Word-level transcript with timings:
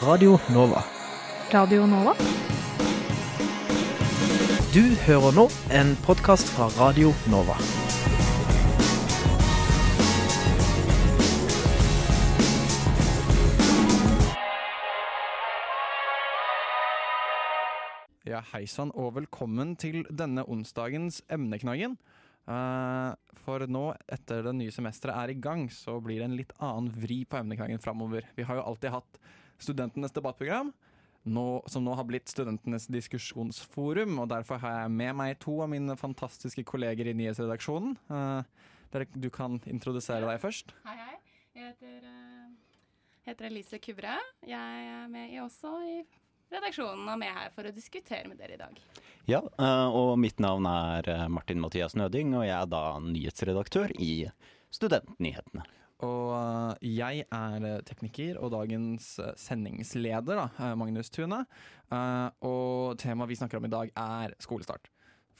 Radio 0.00 0.38
Nova. 0.48 0.80
Radio 1.52 1.82
Nova? 1.84 2.14
Du 4.72 4.80
hører 5.04 5.34
nå 5.36 5.42
en 5.76 5.90
podkast 6.06 6.48
fra 6.54 6.70
Radio 6.78 7.10
Nova. 7.28 7.58
Ja, 18.24 18.40
hei 18.54 18.64
sann, 18.64 18.94
og 18.96 19.18
velkommen 19.18 19.74
til 19.76 20.06
denne 20.08 20.46
onsdagens 20.48 21.20
emneknaggen. 21.28 21.98
Eh, 22.48 23.36
for 23.44 23.66
nå, 23.68 23.84
etter 24.08 24.48
det 24.48 24.56
nye 24.62 24.72
semesteret 24.72 25.26
er 25.26 25.34
i 25.34 25.36
gang, 25.44 25.68
så 25.68 25.98
blir 26.00 26.22
det 26.22 26.30
en 26.30 26.40
litt 26.40 26.56
annen 26.56 26.88
vri 27.04 27.26
på 27.28 27.42
emneknaggen 27.42 27.84
framover. 27.84 28.32
Vi 28.40 28.48
har 28.48 28.62
jo 28.62 28.64
alltid 28.72 28.96
hatt 28.96 29.20
Studentenes 29.60 30.14
debattprogram, 30.16 30.72
nå, 31.28 31.46
som 31.68 31.84
nå 31.84 31.94
har 31.98 32.06
blitt 32.08 32.30
Studentenes 32.32 32.88
diskusjonsforum. 32.90 34.18
Og 34.22 34.30
derfor 34.32 34.60
har 34.62 34.82
jeg 34.82 34.94
med 34.96 35.16
meg 35.20 35.38
to 35.42 35.58
av 35.64 35.70
mine 35.72 35.96
fantastiske 36.00 36.64
kolleger 36.68 37.10
i 37.10 37.16
nyhetsredaksjonen. 37.18 37.96
Uh, 38.10 38.78
dere, 38.94 39.08
du 39.14 39.28
kan 39.32 39.60
introdusere 39.70 40.26
deg 40.26 40.40
først. 40.42 40.74
Hei, 40.86 40.96
hei. 40.96 41.18
Jeg 41.58 41.74
heter, 41.74 42.06
uh, 42.06 42.88
heter 43.28 43.50
Elise 43.50 43.80
Kubre. 43.82 44.16
Jeg 44.48 44.90
er 44.94 45.10
med 45.12 45.34
i 45.34 45.40
også 45.42 45.74
i 45.84 45.98
redaksjonen 46.50 47.06
og 47.06 47.20
med 47.20 47.30
her 47.30 47.52
for 47.54 47.68
å 47.68 47.74
diskutere 47.74 48.26
med 48.30 48.40
dere 48.40 48.56
i 48.56 48.62
dag. 48.62 48.80
Ja, 49.28 49.42
uh, 49.60 49.88
og 49.92 50.16
mitt 50.18 50.40
navn 50.42 50.66
er 50.66 51.28
Martin 51.30 51.60
Mathias 51.62 51.94
Nøding, 51.98 52.32
og 52.38 52.48
jeg 52.48 52.56
er 52.56 52.70
da 52.70 52.84
nyhetsredaktør 53.04 53.92
i 54.00 54.14
Studentnyhetene. 54.74 55.66
Og 56.06 56.30
eh, 56.36 56.88
jeg 56.96 57.24
er 57.26 57.66
eh, 57.68 57.82
tekniker 57.88 58.38
og 58.40 58.54
dagens 58.54 59.12
eh, 59.20 59.34
sendingsleder, 59.40 60.40
da, 60.40 60.70
Magnus 60.80 61.12
Tune. 61.12 61.42
Eh, 61.90 62.28
og 62.46 62.96
temaet 63.02 63.32
vi 63.32 63.38
snakker 63.40 63.60
om 63.60 63.68
i 63.68 63.72
dag 63.72 63.92
er 63.96 64.36
skolestart. 64.40 64.88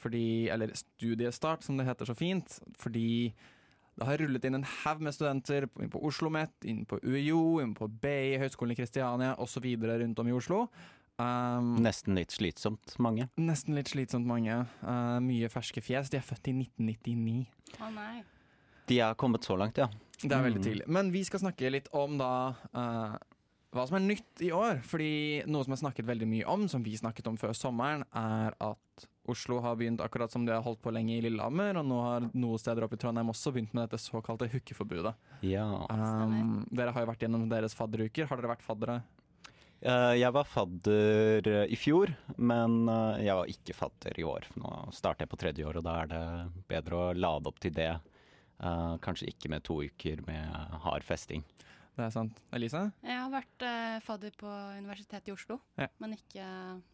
Fordi, 0.01 0.49
eller 0.49 0.73
studiestart, 0.77 1.65
som 1.65 1.77
det 1.77 1.85
heter 1.85 2.09
så 2.09 2.15
fint. 2.17 2.59
Fordi 2.81 3.33
det 3.97 4.07
har 4.07 4.21
rullet 4.21 4.45
inn 4.47 4.57
en 4.57 4.65
haug 4.65 5.03
med 5.05 5.13
studenter 5.13 5.67
inn 5.67 5.91
på 5.91 5.99
Oslo 5.99 6.31
OsloMet, 6.31 6.53
inn 6.65 6.85
på 6.89 6.97
UiO, 7.03 7.59
inn 7.61 7.75
på 7.77 7.89
BI, 8.01 8.39
Høgskolen 8.41 8.73
i 8.73 8.79
Kristiania 8.79 9.35
osv. 9.41 9.67
rundt 9.83 10.21
om 10.23 10.29
i 10.31 10.35
Oslo. 10.35 10.65
Um, 11.21 11.75
Nesten 11.83 12.15
litt 12.17 12.33
slitsomt, 12.33 12.95
mange. 12.97 13.27
nesten 13.37 13.75
litt 13.77 13.91
slitsomt 13.91 14.25
mange. 14.25 14.55
Uh, 14.81 15.19
mye 15.21 15.49
ferske 15.53 15.83
fjes. 15.85 16.09
De 16.09 16.17
er 16.17 16.25
født 16.25 16.49
i 16.49 16.55
1999. 16.63 17.43
Å 17.77 17.91
nei. 17.93 18.23
De 18.89 18.97
er 19.03 19.19
kommet 19.19 19.45
så 19.45 19.59
langt, 19.59 19.77
ja. 19.77 19.91
Det 20.29 20.37
er 20.37 20.43
veldig 20.45 20.61
Mm. 20.61 20.67
tidlig. 20.69 20.87
Men 20.87 21.11
vi 21.11 21.23
skal 21.23 21.39
snakke 21.39 21.71
litt 21.71 21.87
om 21.93 22.17
da 22.17 22.31
uh, 22.75 23.17
hva 23.73 23.85
som 23.87 23.95
er 23.95 24.03
nytt 24.03 24.41
i 24.43 24.51
år. 24.51 24.81
Fordi 24.83 25.43
noe 25.47 25.63
som 25.63 25.73
er 25.73 25.79
snakket 25.81 26.05
veldig 26.05 26.27
mye 26.27 26.45
om, 26.47 26.67
som 26.67 26.83
vi 26.83 26.97
snakket 26.99 27.27
om 27.27 27.37
før 27.37 27.53
sommeren, 27.55 28.03
er 28.13 28.53
at 28.59 29.07
Oslo 29.31 29.59
har 29.61 29.75
begynt 29.77 30.01
akkurat 30.01 30.31
som 30.33 30.43
de 30.45 30.51
har 30.51 30.63
holdt 30.65 30.81
på 30.81 30.91
lenge 30.91 31.13
i 31.17 31.21
Lillehammer, 31.21 31.77
og 31.77 31.85
nå 31.85 32.01
har 32.03 32.21
noen 32.33 32.57
steder 32.59 32.83
oppe 32.83 32.97
i 32.97 32.97
Trondheim 32.97 33.29
også 33.29 33.53
begynt 33.53 33.73
med 33.73 33.87
dette 33.87 34.01
såkalte 34.01 34.49
hookeforbudet. 34.51 35.13
ja. 35.45 35.85
Um, 35.89 36.65
dere 36.71 36.91
har 36.91 37.05
jo 37.05 37.11
vært 37.13 37.19
gjennom 37.23 37.47
deres 37.49 37.73
fadderuker. 37.77 38.27
Har 38.27 38.37
dere 38.41 38.49
vært 38.57 38.65
faddere? 38.65 39.01
Eh, 39.81 40.13
Jeg 40.19 40.33
var 40.33 40.43
fadder 40.45 41.47
eh, 41.47 41.65
i 41.71 41.75
fjor, 41.79 42.11
men 42.37 42.85
jeg 43.21 43.33
var 43.35 43.45
ikke 43.49 43.73
fadder 43.77 44.19
i 44.19 44.23
år. 44.23 44.45
Nå 44.57 44.91
starter 44.93 45.23
jeg 45.25 45.29
på 45.31 45.39
tredje 45.41 45.65
år, 45.65 45.77
og 45.77 45.83
da 45.87 45.95
er 46.03 46.07
det 46.11 46.65
bedre 46.67 46.93
å 46.97 47.13
lade 47.17 47.47
opp 47.47 47.59
til 47.59 47.71
det. 47.73 47.93
Eh, 48.61 48.95
Kanskje 49.01 49.31
ikke 49.31 49.49
med 49.49 49.63
to 49.65 49.79
uker 49.81 50.21
med 50.27 50.79
hard 50.85 51.05
festing. 51.05 51.43
Det 51.97 52.05
er 52.05 52.13
sant. 52.13 52.37
Elise? 52.55 52.85
Jeg 53.03 53.17
har 53.19 53.31
vært 53.33 53.63
eh, 53.67 53.97
fadder 54.05 54.35
på 54.39 54.47
Universitetet 54.79 55.27
i 55.27 55.33
Oslo, 55.33 55.59
Ja. 55.77 55.89
men 55.99 56.15
ikke 56.15 56.45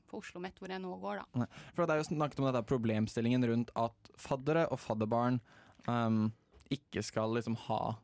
på 0.10 0.18
Oslo 0.18 0.40
OsloMet, 0.40 0.58
hvor 0.58 0.72
jeg 0.72 0.82
nå 0.82 0.96
går, 1.04 1.22
da. 1.22 1.46
For 1.76 1.86
det 1.86 1.94
er 1.94 2.02
jo 2.02 2.08
snakket 2.10 2.42
om 2.42 2.48
dette 2.48 2.64
problemstillingen 2.66 3.46
rundt 3.46 3.72
at 3.78 4.12
faddere 4.18 4.66
og 4.72 4.80
fadderbarn 4.80 5.40
um, 5.88 6.32
ikke 6.74 7.04
skal 7.06 7.34
liksom 7.38 7.58
ha 7.68 7.98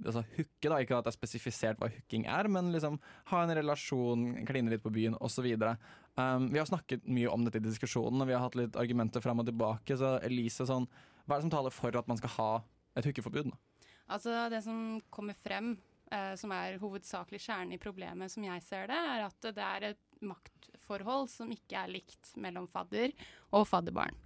Altså 0.00 0.22
hooke, 0.36 0.64
da. 0.64 0.78
Ikke 0.80 0.96
at 0.96 1.04
det 1.04 1.10
er 1.12 1.16
spesifisert 1.16 1.80
hva 1.80 1.88
hooking 1.92 2.24
er, 2.28 2.48
men 2.52 2.70
liksom 2.72 2.98
ha 3.32 3.42
en 3.44 3.52
relasjon, 3.56 4.22
kline 4.48 4.72
litt 4.72 4.82
på 4.84 4.92
byen 4.92 5.16
osv. 5.20 5.44
Um, 6.16 6.48
vi 6.52 6.60
har 6.60 6.68
snakket 6.68 7.04
mye 7.08 7.28
om 7.28 7.44
dette 7.44 7.60
i 7.60 7.64
diskusjonen, 7.64 8.20
og 8.20 8.28
vi 8.28 8.36
har 8.36 8.44
hatt 8.44 8.56
litt 8.56 8.76
argumenter 8.80 9.20
fram 9.24 9.40
og 9.40 9.48
tilbake. 9.48 9.96
Så 10.00 10.14
Elise, 10.24 10.64
sånn, 10.68 10.88
hva 11.24 11.36
er 11.36 11.40
det 11.40 11.46
som 11.48 11.52
taler 11.52 11.74
for 11.74 11.96
at 12.00 12.08
man 12.08 12.20
skal 12.20 12.32
ha 12.38 12.50
et 12.96 13.06
hookeforbud? 13.06 13.52
da? 13.52 13.86
Altså, 14.10 14.34
det 14.50 14.62
som 14.64 14.98
kommer 15.12 15.36
frem, 15.38 15.76
eh, 16.10 16.34
som 16.38 16.52
er 16.54 16.80
hovedsakelig 16.82 17.42
kjernen 17.44 17.76
i 17.76 17.82
problemet, 17.82 18.32
som 18.32 18.46
jeg 18.46 18.64
ser 18.66 18.90
det, 18.90 18.98
er 18.98 19.26
at 19.28 19.50
det 19.54 19.66
er 19.66 19.90
et 19.92 20.24
maktforhold 20.26 21.30
som 21.32 21.52
ikke 21.54 21.78
er 21.78 21.92
likt 21.92 22.34
mellom 22.40 22.66
fadder 22.70 23.14
og 23.54 23.68
fadderbarn. 23.70 24.16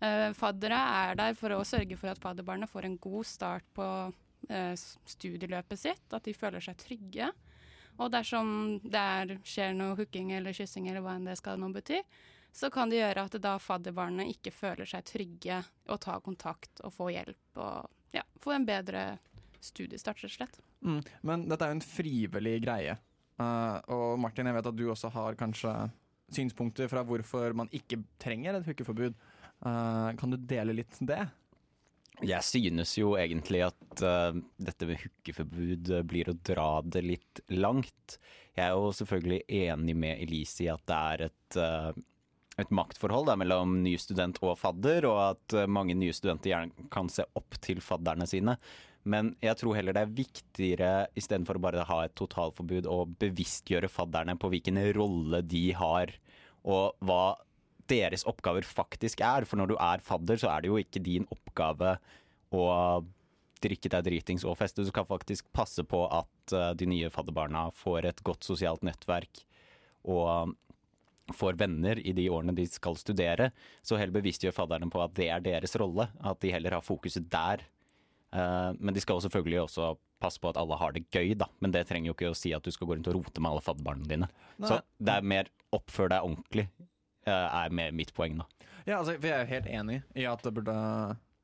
Eh, 0.00 0.30
faddere 0.32 0.80
er 1.04 1.20
der 1.20 1.36
for 1.36 1.52
å 1.52 1.64
sørge 1.68 1.98
for 2.00 2.12
at 2.12 2.22
fadderbarna 2.22 2.68
får 2.70 2.88
en 2.88 2.96
god 2.96 3.28
start 3.28 3.66
på 3.76 3.86
eh, 4.48 4.72
studieløpet 5.12 5.78
sitt, 5.78 6.06
at 6.08 6.24
de 6.24 6.36
føler 6.36 6.64
seg 6.64 6.78
trygge. 6.80 7.28
Og 8.00 8.08
dersom 8.08 8.80
det 8.80 9.00
er, 9.00 9.34
skjer 9.44 9.74
noe 9.76 9.98
hooking 9.98 10.32
eller 10.32 10.56
kyssing 10.56 10.88
eller 10.88 11.04
hva 11.04 11.18
enn 11.18 11.28
det 11.28 11.36
skal 11.36 11.60
nå 11.60 11.68
bety, 11.74 12.00
så 12.52 12.70
kan 12.70 12.90
det 12.90 13.00
gjøre 13.00 13.26
at 13.28 13.36
da 13.42 13.54
fadderbarnet 13.62 14.32
ikke 14.34 14.52
føler 14.54 14.88
seg 14.88 15.06
trygge 15.06 15.60
å 15.90 15.98
ta 16.02 16.18
kontakt 16.24 16.82
og 16.84 16.94
få 16.94 17.10
hjelp 17.14 17.60
og 17.62 18.16
ja, 18.16 18.24
få 18.42 18.56
en 18.56 18.66
bedre 18.66 19.04
studiestart, 19.62 20.22
rett 20.24 20.32
og 20.32 20.36
slett. 20.38 20.60
Mm. 20.80 21.00
Men 21.28 21.46
dette 21.50 21.66
er 21.66 21.72
jo 21.72 21.78
en 21.78 21.84
frivillig 21.84 22.56
greie. 22.64 22.96
Uh, 23.40 23.76
og 23.92 24.06
Martin, 24.20 24.48
jeg 24.48 24.56
vet 24.56 24.70
at 24.70 24.78
du 24.78 24.86
også 24.90 25.10
har 25.14 25.38
kanskje 25.40 25.74
synspunkter 26.30 26.90
fra 26.90 27.04
hvorfor 27.06 27.54
man 27.56 27.70
ikke 27.74 28.00
trenger 28.22 28.58
et 28.58 28.66
hookeforbud. 28.68 29.14
Uh, 29.60 30.10
kan 30.18 30.32
du 30.32 30.38
dele 30.40 30.74
litt 30.76 30.98
det? 31.04 31.22
Jeg 32.20 32.44
synes 32.44 32.92
jo 32.98 33.14
egentlig 33.16 33.62
at 33.64 34.02
uh, 34.04 34.36
dette 34.60 34.88
med 34.88 35.00
hookeforbud 35.04 35.92
blir 36.08 36.32
å 36.32 36.36
dra 36.50 36.70
det 36.84 37.04
litt 37.06 37.44
langt. 37.52 38.18
Jeg 38.56 38.66
er 38.66 38.76
jo 38.76 38.90
selvfølgelig 38.92 39.40
enig 39.70 39.96
med 39.96 40.22
Elise 40.24 40.66
i 40.66 40.70
at 40.72 40.82
det 40.88 40.96
er 40.96 41.22
et, 41.28 41.56
eh, 41.56 41.90
et 42.62 42.72
maktforhold 42.74 43.28
da, 43.30 43.36
mellom 43.40 43.80
ny 43.84 43.96
student 44.00 44.38
og 44.44 44.58
fadder, 44.60 45.06
og 45.08 45.18
at 45.30 45.56
eh, 45.56 45.68
mange 45.70 45.96
nye 45.98 46.14
studenter 46.16 46.52
gjerne 46.52 46.88
kan 46.92 47.10
se 47.12 47.26
opp 47.38 47.58
til 47.64 47.82
fadderne 47.84 48.28
sine. 48.30 48.56
Men 49.08 49.32
jeg 49.40 49.56
tror 49.60 49.78
heller 49.78 49.96
det 49.96 50.02
er 50.04 50.16
viktigere, 50.16 50.90
istedenfor 51.16 51.56
å 51.56 51.64
bare 51.64 51.86
ha 51.88 52.00
et 52.04 52.16
totalforbud, 52.20 52.88
å 52.90 53.06
bevisstgjøre 53.20 53.88
fadderne 53.92 54.36
på 54.40 54.50
hvilken 54.52 54.80
rolle 54.96 55.40
de 55.48 55.70
har, 55.78 56.12
og 56.68 56.98
hva 57.08 57.38
deres 57.90 58.26
oppgaver 58.28 58.66
faktisk 58.66 59.22
er. 59.24 59.46
For 59.48 59.58
når 59.60 59.72
du 59.72 59.78
er 59.80 60.04
fadder, 60.04 60.40
så 60.40 60.52
er 60.52 60.62
det 60.62 60.70
jo 60.70 60.80
ikke 60.80 61.02
din 61.02 61.24
oppgave 61.32 61.96
å 62.52 62.66
drikke 63.60 63.90
deg 63.92 64.06
dritings 64.06 64.44
og 64.48 64.58
feste. 64.60 64.84
Du 64.84 64.90
skal 64.92 65.08
faktisk 65.08 65.48
passe 65.56 65.84
på 65.88 66.04
at 66.08 66.56
eh, 66.56 66.72
de 66.76 66.88
nye 66.88 67.12
fadderbarna 67.12 67.68
får 67.76 68.10
et 68.10 68.24
godt 68.26 68.46
sosialt 68.46 68.84
nettverk 68.86 69.44
og 70.08 70.54
får 71.36 71.58
venner 71.60 72.00
i 72.02 72.14
de 72.16 72.28
årene 72.32 72.54
de 72.56 72.66
skal 72.68 72.98
studere. 72.98 73.50
Så 73.82 73.98
heller 74.00 74.16
bevisstgjør 74.18 74.54
fadderne 74.56 74.90
på 74.92 75.02
at 75.04 75.14
det 75.18 75.28
er 75.32 75.44
deres 75.44 75.76
rolle, 75.80 76.08
at 76.20 76.40
de 76.42 76.52
heller 76.54 76.78
har 76.78 76.86
fokuset 76.86 77.28
der. 77.32 77.64
Eh, 78.32 78.70
men 78.78 78.94
de 78.94 79.02
skal 79.02 79.18
jo 79.18 79.26
selvfølgelig 79.26 79.64
også 79.64 79.94
passe 80.20 80.40
på 80.42 80.50
at 80.50 80.58
alle 80.60 80.76
har 80.76 80.92
det 80.94 81.06
gøy, 81.10 81.32
da. 81.38 81.48
Men 81.64 81.72
det 81.74 81.86
trenger 81.88 82.10
jo 82.10 82.16
ikke 82.16 82.32
å 82.32 82.36
si 82.36 82.52
at 82.56 82.64
du 82.64 82.70
skal 82.74 82.90
gå 82.90 82.96
rundt 82.96 83.08
og 83.10 83.18
rote 83.18 83.42
med 83.42 83.50
alle 83.52 83.64
fadderbarna 83.64 84.10
dine. 84.10 84.28
Så 84.60 84.80
det 85.00 85.16
er 85.16 85.26
mer 85.32 85.50
oppfør 85.74 86.12
deg 86.12 86.26
ordentlig, 86.26 86.66
eh, 87.24 87.32
er 87.32 87.74
mer 87.74 87.96
mitt 87.96 88.12
poeng, 88.14 88.38
da. 88.42 88.46
Ja, 88.86 89.00
altså, 89.00 89.16
jeg 89.16 89.32
er 89.32 89.50
helt 89.50 89.68
enig 89.70 90.00
i 90.16 90.24
at 90.28 90.42
det 90.42 90.54
burde 90.56 90.74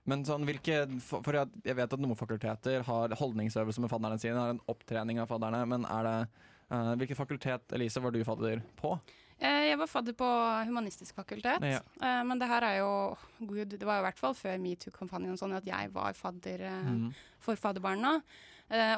Men 0.06 0.22
sånn, 0.24 0.44
hvilke 0.47 0.86
For 1.03 1.34
jeg 1.34 1.74
vet 1.76 1.92
at 1.92 2.00
noen 2.00 2.16
fakulteter 2.16 2.84
har 2.86 3.14
holdningsøvelse 3.18 3.82
med 3.82 3.91
fadderne 3.91 4.18
sine, 4.22 4.38
har 4.38 4.54
en 4.54 4.62
opptrening 4.70 5.18
av 5.18 5.28
fadderne, 5.28 5.64
men 5.66 5.84
er 5.84 6.06
det 6.06 6.18
Hvilken 6.66 6.98
Hvilket 6.98 7.18
fakultet, 7.18 7.72
Elise, 7.77 8.00
var 8.03 8.10
du 8.10 8.24
fadder 8.27 8.62
på? 8.80 8.97
Eh, 9.38 9.66
Jeg 9.68 9.78
var 9.78 9.86
fadder 9.86 10.15
på 10.16 10.27
humanistisk 10.66 11.15
fakultet, 11.15 11.60
Ja. 11.60 11.80
eh, 12.00 12.22
men 12.24 12.38
det 12.38 12.48
her 12.48 12.62
er 12.65 12.78
jo 12.78 13.16
Gud, 13.47 13.68
det 13.78 13.83
var 13.84 13.98
i 14.00 14.04
hvert 14.10 14.18
fall 14.18 14.33
før 14.34 14.59
metoo-kampanjen 14.59 15.36
sånn 15.36 15.54
at 15.56 15.65
jeg 15.66 15.92
var 15.92 16.12
fadder 16.15 16.59
Mhm. 16.83 17.15
for 17.38 17.54
fadderbarna. 17.56 18.22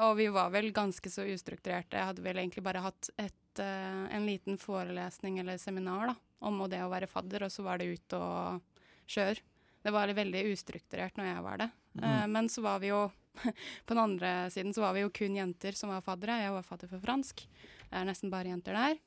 Og 0.01 0.15
vi 0.17 0.27
var 0.29 0.49
vel 0.49 0.71
ganske 0.71 1.09
så 1.11 1.21
ustrukturerte. 1.27 1.91
Jeg 1.91 2.05
hadde 2.05 2.23
vel 2.23 2.37
egentlig 2.37 2.63
bare 2.63 2.81
hatt 2.81 3.09
et, 3.19 3.59
en 3.59 4.25
liten 4.25 4.57
forelesning 4.57 5.39
eller 5.39 5.57
seminar 5.57 6.07
da, 6.07 6.15
om 6.41 6.57
det 6.69 6.79
å 6.79 6.89
være 6.89 7.07
fadder, 7.07 7.43
og 7.43 7.51
så 7.51 7.61
var 7.63 7.77
det 7.77 7.85
ut 7.99 8.13
og 8.13 8.61
kjør. 9.07 9.37
Det 9.83 9.91
var 9.93 10.07
veldig 10.07 10.43
ustrukturert 10.53 11.15
når 11.17 11.35
jeg 11.35 11.43
var 11.43 11.57
det. 11.57 11.71
Mm. 11.99 12.31
men 12.31 12.47
så 12.47 12.61
var 12.61 12.79
vi 12.79 12.87
jo 12.87 13.11
På 13.85 13.93
den 13.93 13.97
andre 13.99 14.49
siden 14.51 14.73
så 14.73 14.81
var 14.81 14.93
vi 14.93 15.01
jo 15.01 15.09
kun 15.09 15.35
jenter 15.35 15.71
som 15.75 15.89
var 15.89 16.01
faddere. 16.01 16.41
Jeg 16.41 16.51
var 16.51 16.63
fadder 16.63 16.87
for 16.89 16.99
fransk. 16.99 17.35
Det 17.89 17.93
er 17.93 18.05
nesten 18.05 18.29
bare 18.31 18.45
jenter 18.49 18.73
der. 18.73 18.97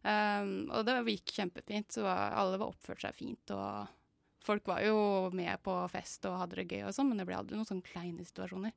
Um, 0.00 0.70
og 0.72 0.86
det 0.88 0.98
gikk 1.12 1.34
kjempefint. 1.36 1.96
Så 1.96 2.06
alle 2.08 2.60
var 2.60 2.70
oppført 2.70 3.04
seg 3.04 3.16
fint. 3.16 3.54
Og 3.54 4.44
folk 4.44 4.68
var 4.70 4.84
jo 4.84 5.30
med 5.36 5.60
på 5.64 5.74
fest 5.92 6.24
og 6.28 6.38
hadde 6.42 6.62
det 6.62 6.70
gøy 6.70 6.86
og 6.86 6.94
sånn, 6.96 7.10
men 7.10 7.20
det 7.20 7.28
ble 7.28 7.38
aldri 7.40 7.58
noen 7.58 7.68
sånne 7.68 7.86
kleine 7.86 8.26
situasjoner. 8.26 8.76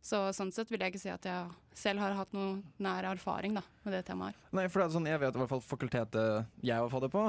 Så 0.00 0.16
sånn 0.32 0.48
sett 0.52 0.70
vil 0.72 0.80
jeg 0.80 0.94
ikke 0.94 1.02
si 1.02 1.10
at 1.12 1.26
jeg 1.28 1.48
selv 1.76 2.00
har 2.00 2.14
hatt 2.16 2.30
noe 2.32 2.62
nær 2.80 3.04
erfaring 3.10 3.52
da, 3.58 3.62
med 3.84 3.92
det 3.92 4.00
temaet. 4.08 4.38
Nei, 4.56 4.64
for 4.72 4.80
det 4.80 4.86
er 4.86 4.94
sånn, 4.94 5.08
Jeg 5.10 5.20
vet 5.20 5.36
i 5.36 5.40
hvert 5.42 5.52
fall 5.52 5.60
fakultetet 5.60 6.64
jeg 6.64 6.84
var 6.86 6.92
fadder 6.92 7.12
på, 7.12 7.24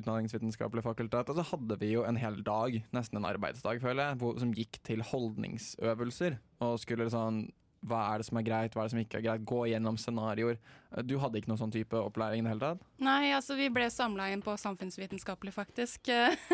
utdanningsvitenskapelig 0.00 0.82
fakultet, 0.82 1.30
og 1.30 1.38
så 1.38 1.46
hadde 1.52 1.78
vi 1.78 1.92
jo 1.92 2.02
en 2.02 2.18
hel 2.18 2.40
dag, 2.42 2.80
nesten 2.94 3.20
en 3.20 3.28
arbeidsdag, 3.30 3.78
føler 3.84 4.10
jeg, 4.10 4.34
som 4.42 4.56
gikk 4.58 4.80
til 4.90 5.06
holdningsøvelser. 5.06 6.40
Og 6.66 6.82
skulle 6.82 7.06
sånn 7.14 7.44
Hva 7.86 8.00
er 8.10 8.18
det 8.18 8.26
som 8.26 8.38
er 8.40 8.46
greit, 8.46 8.74
hva 8.74 8.82
er 8.82 8.88
det 8.88 8.94
som 8.94 9.00
ikke 9.00 9.18
er 9.20 9.24
greit? 9.28 9.44
Gå 9.46 9.60
gjennom 9.70 9.98
scenarioer. 10.00 10.56
Uh, 10.90 11.02
Du 11.06 11.14
hadde 11.22 11.38
ikke 11.38 11.50
noen 11.52 11.60
sånn 11.60 11.74
type 11.74 11.94
opplæring 12.00 12.42
i 12.42 12.46
det 12.46 12.50
hele 12.50 12.64
tatt? 12.64 12.82
Nei, 13.06 13.30
altså 13.36 13.54
vi 13.58 13.68
ble 13.70 13.86
samla 13.92 14.26
inn 14.34 14.42
på 14.42 14.56
samfunnsvitenskapelig, 14.58 15.54
faktisk. 15.54 16.10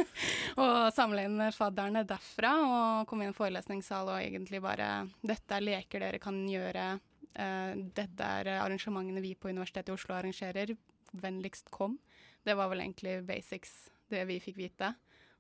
og 0.63 0.93
samla 0.95 1.25
inn 1.25 1.47
fadderne 1.57 2.05
derfra 2.09 2.53
og 2.65 3.09
kom 3.09 3.23
inn 3.23 3.31
i 3.31 3.33
en 3.33 3.39
forelesningssal 3.39 4.13
og 4.13 4.21
egentlig 4.21 4.61
bare 4.65 4.91
Dette 5.25 5.57
er 5.57 5.65
leker 5.65 6.05
dere 6.05 6.21
kan 6.23 6.43
gjøre. 6.49 6.87
eh, 7.35 7.73
dette 7.97 8.29
er 8.41 8.53
arrangementene 8.59 9.25
vi 9.25 9.35
på 9.35 9.49
Universitetet 9.49 9.89
i 9.89 9.97
Oslo 9.97 10.15
arrangerer. 10.15 10.77
Vennligst 11.15 11.71
kom. 11.71 11.99
Det 12.45 12.55
var 12.59 12.69
vel 12.69 12.85
egentlig 12.85 13.23
basics, 13.27 13.89
det 14.11 14.27
vi 14.29 14.41
fikk 14.43 14.57
vite. 14.61 14.93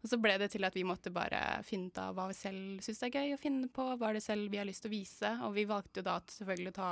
Og 0.05 0.11
så 0.13 0.19
ble 0.21 0.35
det 0.37 0.51
til 0.53 0.67
at 0.69 0.75
vi 0.77 0.85
måtte 0.85 1.13
bare 1.13 1.41
finne 1.65 1.89
ut 1.89 1.99
av 2.03 2.13
hva 2.17 2.29
vi 2.29 2.37
selv 2.37 2.85
syns 2.85 3.01
er 3.07 3.15
gøy 3.15 3.33
å 3.33 3.41
finne 3.41 3.71
på, 3.73 3.87
hva 3.97 4.11
er 4.11 4.19
det 4.19 4.27
selv 4.27 4.53
vi 4.53 4.61
har 4.61 4.69
lyst 4.69 4.85
til 4.85 4.93
å 4.93 4.97
vise. 4.99 5.31
Og 5.49 5.57
vi 5.57 5.65
valgte 5.69 6.03
jo 6.03 6.07
da 6.11 6.19
selvfølgelig 6.29 6.75
å 6.75 6.77
ta 6.77 6.91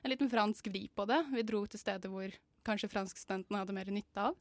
en 0.00 0.12
liten 0.12 0.32
fransk 0.32 0.70
vri 0.72 0.86
på 0.88 1.04
det. 1.10 1.20
Vi 1.36 1.44
dro 1.44 1.60
til 1.68 1.82
steder 1.82 2.12
hvor 2.12 2.32
kanskje 2.66 2.90
franskstudentene 2.90 3.60
hadde 3.60 3.76
mer 3.76 3.92
nytte 3.92 4.28
av. 4.30 4.40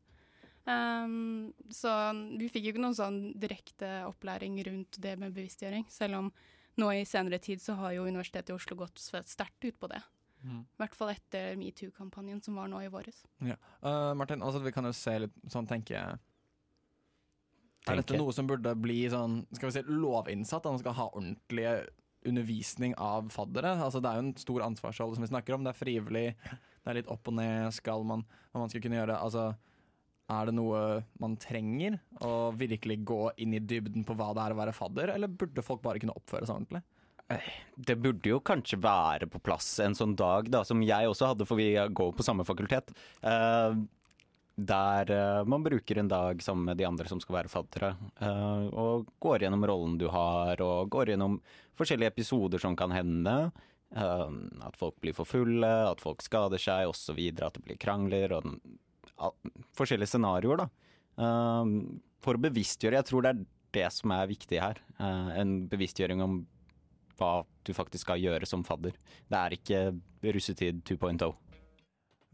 Um, 0.65 1.51
så 1.69 1.91
vi 2.39 2.47
fikk 2.49 2.63
jo 2.65 2.71
ikke 2.73 2.81
noen 2.81 2.97
sånn 2.97 3.19
direkte 3.37 3.89
opplæring 4.07 4.57
rundt 4.65 4.97
det 5.03 5.13
med 5.21 5.35
bevisstgjøring, 5.35 5.85
selv 5.93 6.23
om 6.23 6.31
nå 6.81 6.87
i 6.95 7.03
senere 7.07 7.37
tid 7.43 7.61
så 7.61 7.75
har 7.79 7.93
jo 7.95 8.07
Universitetet 8.07 8.49
i 8.49 8.55
Oslo 8.55 8.79
gått 8.79 8.97
sterkt 8.99 9.67
ut 9.67 9.77
på 9.79 9.91
det. 9.91 10.01
I 10.45 10.77
hvert 10.77 10.95
fall 10.97 11.09
etter 11.13 11.55
metoo-kampanjen 11.57 12.41
som 12.43 12.57
var 12.59 12.69
nå 12.69 12.81
i 12.85 12.89
våres. 12.93 13.23
Ja. 13.41 13.55
Uh, 13.81 14.13
Martin, 14.17 14.43
altså 14.45 14.61
vi 14.61 14.73
kan 14.75 14.85
jo 14.85 14.93
se 14.93 15.15
litt 15.23 15.37
sånn, 15.49 15.65
tenke 15.69 16.01
Er 17.85 18.01
dette 18.01 18.17
noe 18.17 18.33
som 18.33 18.47
burde 18.49 18.73
bli 18.81 19.03
sånn, 19.11 19.43
skal 19.53 19.69
vi 19.69 19.75
si, 19.77 19.83
lovinnsatt? 19.89 20.65
At 20.65 20.73
man 20.73 20.81
skal 20.81 20.97
ha 20.97 21.09
ordentlig 21.11 21.67
undervisning 22.25 22.95
av 22.97 23.29
faddere? 23.33 23.75
Altså 23.77 24.01
Det 24.01 24.09
er 24.09 24.17
jo 24.19 24.25
en 24.25 24.37
stor 24.41 24.65
ansvarsrolle 24.65 25.17
som 25.17 25.25
vi 25.25 25.29
snakker 25.29 25.57
om. 25.57 25.65
Det 25.65 25.73
er 25.75 25.81
frivillig, 25.83 26.25
det 26.49 26.89
er 26.91 26.99
litt 26.99 27.11
opp 27.13 27.29
og 27.29 27.37
ned. 27.37 27.69
Skal 27.77 28.05
man, 28.07 28.25
hva 28.51 28.63
man 28.63 28.73
skal 28.73 28.83
kunne 28.85 28.97
gjøre 29.01 29.19
Altså 29.21 29.51
er 30.33 30.49
det 30.49 30.55
noe 30.57 30.81
man 31.21 31.35
trenger? 31.37 31.99
Å 32.25 32.49
virkelig 32.57 33.03
gå 33.05 33.21
inn 33.43 33.53
i 33.53 33.61
dybden 33.61 34.05
på 34.07 34.15
hva 34.17 34.31
det 34.33 34.41
er 34.47 34.55
å 34.55 34.57
være 34.57 34.73
fadder, 34.73 35.13
eller 35.13 35.29
burde 35.29 35.61
folk 35.65 35.83
bare 35.83 36.01
kunne 36.01 36.15
oppføre 36.17 36.47
seg 36.47 36.57
ordentlig? 36.57 36.81
Det 37.77 37.95
burde 37.97 38.29
jo 38.29 38.39
kanskje 38.45 38.79
være 38.81 39.29
på 39.29 39.41
plass 39.45 39.67
en 39.85 39.97
sånn 39.97 40.15
dag, 40.17 40.49
da, 40.53 40.63
som 40.65 40.81
jeg 40.85 41.09
også 41.09 41.31
hadde, 41.31 41.47
for 41.49 41.61
vi 41.61 41.71
går 41.73 42.13
på 42.17 42.25
samme 42.25 42.45
fakultet. 42.45 42.93
eh, 43.21 43.77
der 44.55 45.11
eh, 45.11 45.43
man 45.43 45.63
bruker 45.63 45.97
en 45.99 46.07
dag 46.07 46.41
sammen 46.43 46.65
med 46.65 46.77
de 46.79 46.87
andre 46.87 47.07
som 47.11 47.19
skal 47.19 47.41
være 47.41 47.51
faddere, 47.51 47.91
eh, 48.23 48.67
og 48.71 49.09
går 49.19 49.43
gjennom 49.43 49.65
rollen 49.67 49.97
du 49.99 50.07
har, 50.11 50.61
og 50.63 50.89
går 50.93 51.11
gjennom 51.11 51.41
forskjellige 51.75 52.13
episoder 52.13 52.61
som 52.63 52.75
kan 52.75 52.91
hende. 52.95 53.51
eh, 53.95 54.29
at 54.65 54.77
folk 54.79 54.95
blir 55.01 55.13
for 55.13 55.27
fulle, 55.27 55.91
at 55.91 56.01
folk 56.01 56.23
skader 56.23 56.57
seg 56.57 56.87
osv., 56.87 57.19
at 57.35 57.53
det 57.53 57.63
blir 57.63 57.77
krangler 57.77 58.31
og 58.31 58.55
forskjellige 59.75 60.15
scenarioer. 60.15 60.63
da. 60.63 60.69
For 62.19 62.35
å 62.35 62.41
bevisstgjøre, 62.41 62.99
jeg 62.99 63.07
tror 63.07 63.23
det 63.23 63.29
er 63.31 63.45
det 63.75 63.91
som 63.93 64.11
er 64.11 64.27
viktig 64.27 64.59
her. 64.59 64.81
en 64.99 65.67
bevisstgjøring 65.67 66.21
om 66.23 66.45
hva 67.15 67.45
du 67.63 67.71
faktisk 67.73 68.03
skal 68.03 68.19
gjøre 68.19 68.45
som 68.45 68.63
fadder. 68.63 68.91
Det 69.29 69.39
er 69.39 69.55
ikke 69.55 69.79
russetid 70.35 70.83
2.0. 70.83 71.31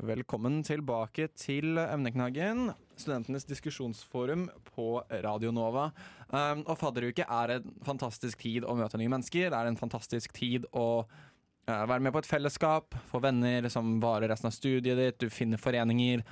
Velkommen 0.02 0.64
tilbake 0.66 1.28
til 1.38 1.78
emneknaggen, 1.78 2.72
studentenes 2.98 3.44
diskusjonsforum 3.46 4.48
på 4.72 4.86
Radio 5.22 5.52
Nova. 5.54 5.92
Um, 6.32 6.64
og 6.64 6.80
fadderuke 6.82 7.22
er 7.22 7.54
en 7.60 7.76
fantastisk 7.86 8.42
tid 8.42 8.66
å 8.66 8.74
møte 8.80 8.98
nye 8.98 9.12
mennesker. 9.14 9.52
Det 9.54 9.60
er 9.60 9.70
en 9.70 9.78
fantastisk 9.78 10.34
tid 10.34 10.66
å 10.74 11.04
uh, 11.06 11.84
være 11.86 12.00
med 12.02 12.16
på 12.16 12.24
et 12.24 12.30
fellesskap, 12.32 12.98
få 13.12 13.22
venner 13.22 13.68
som 13.70 14.00
varer 14.02 14.34
resten 14.34 14.50
av 14.50 14.56
studiet 14.56 14.98
ditt, 14.98 15.20
du 15.22 15.30
finner 15.30 15.62
foreninger. 15.62 16.26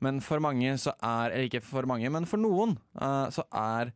Men 0.00 0.24
for 0.24 0.40
mange 0.40 0.72
så 0.80 0.96
er 0.96 1.34
Eller 1.34 1.50
ikke 1.50 1.64
for 1.66 1.84
mange, 1.90 2.08
men 2.08 2.24
for 2.24 2.40
noen 2.40 2.78
uh, 2.96 3.28
så 3.28 3.44
er 3.52 3.92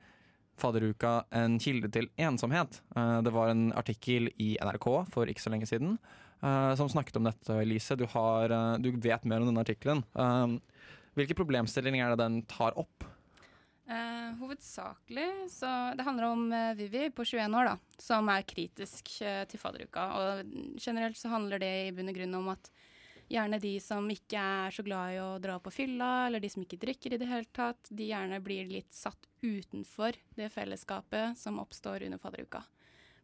fadderuka 0.60 1.22
en 1.32 1.56
kilde 1.56 1.88
til 1.88 2.12
ensomhet. 2.20 2.82
Uh, 2.92 3.24
det 3.24 3.32
var 3.32 3.48
en 3.48 3.70
artikkel 3.72 4.28
i 4.36 4.58
NRK 4.60 4.90
for 5.08 5.24
ikke 5.24 5.46
så 5.46 5.56
lenge 5.56 5.72
siden 5.72 5.96
som 6.40 6.88
snakket 6.88 7.16
om 7.16 7.24
dette, 7.26 7.54
Elise. 7.62 7.96
Du, 7.96 8.04
har, 8.12 8.52
eh, 8.52 8.78
du 8.78 8.90
vet 9.00 9.24
mer 9.24 9.40
om 9.40 9.48
denne 9.48 9.62
artikkelen. 9.64 10.02
Um, 10.12 10.58
hvilke 11.16 11.36
problemstillinger 11.38 12.04
er 12.04 12.12
det 12.12 12.22
den 12.22 12.42
tar 12.50 12.76
opp? 12.78 13.06
Uh, 13.86 14.34
hovedsakelig 14.40 15.46
så 15.50 15.94
Det 15.94 16.02
handler 16.02 16.24
om 16.26 16.48
uh, 16.52 16.74
Vivi 16.74 17.06
på 17.14 17.24
21 17.24 17.54
år, 17.54 17.68
da, 17.70 18.00
som 18.02 18.28
er 18.28 18.42
kritisk 18.42 19.12
uh, 19.22 19.44
til 19.46 19.62
fadderuka. 19.62 20.06
Og 20.18 20.80
generelt 20.82 21.18
så 21.18 21.30
handler 21.30 21.62
det 21.62 21.72
i 21.86 21.92
bunn 21.94 22.10
og 22.10 22.18
grunn 22.18 22.34
om 22.40 22.50
at 22.56 22.70
gjerne 23.30 23.60
de 23.62 23.76
som 23.82 24.06
ikke 24.10 24.42
er 24.42 24.74
så 24.74 24.84
glad 24.86 25.14
i 25.14 25.20
å 25.22 25.30
dra 25.42 25.56
på 25.62 25.72
fylla, 25.74 26.26
eller 26.26 26.42
de 26.42 26.50
som 26.50 26.62
ikke 26.62 26.80
drikker 26.82 27.14
i 27.14 27.20
det 27.22 27.30
hele 27.30 27.48
tatt, 27.54 27.90
de 27.90 28.10
gjerne 28.10 28.42
blir 28.42 28.68
litt 28.70 28.92
satt 28.94 29.30
utenfor 29.42 30.18
det 30.38 30.50
fellesskapet 30.54 31.38
som 31.38 31.62
oppstår 31.62 32.06
under 32.06 32.22
fadderuka. 32.22 32.62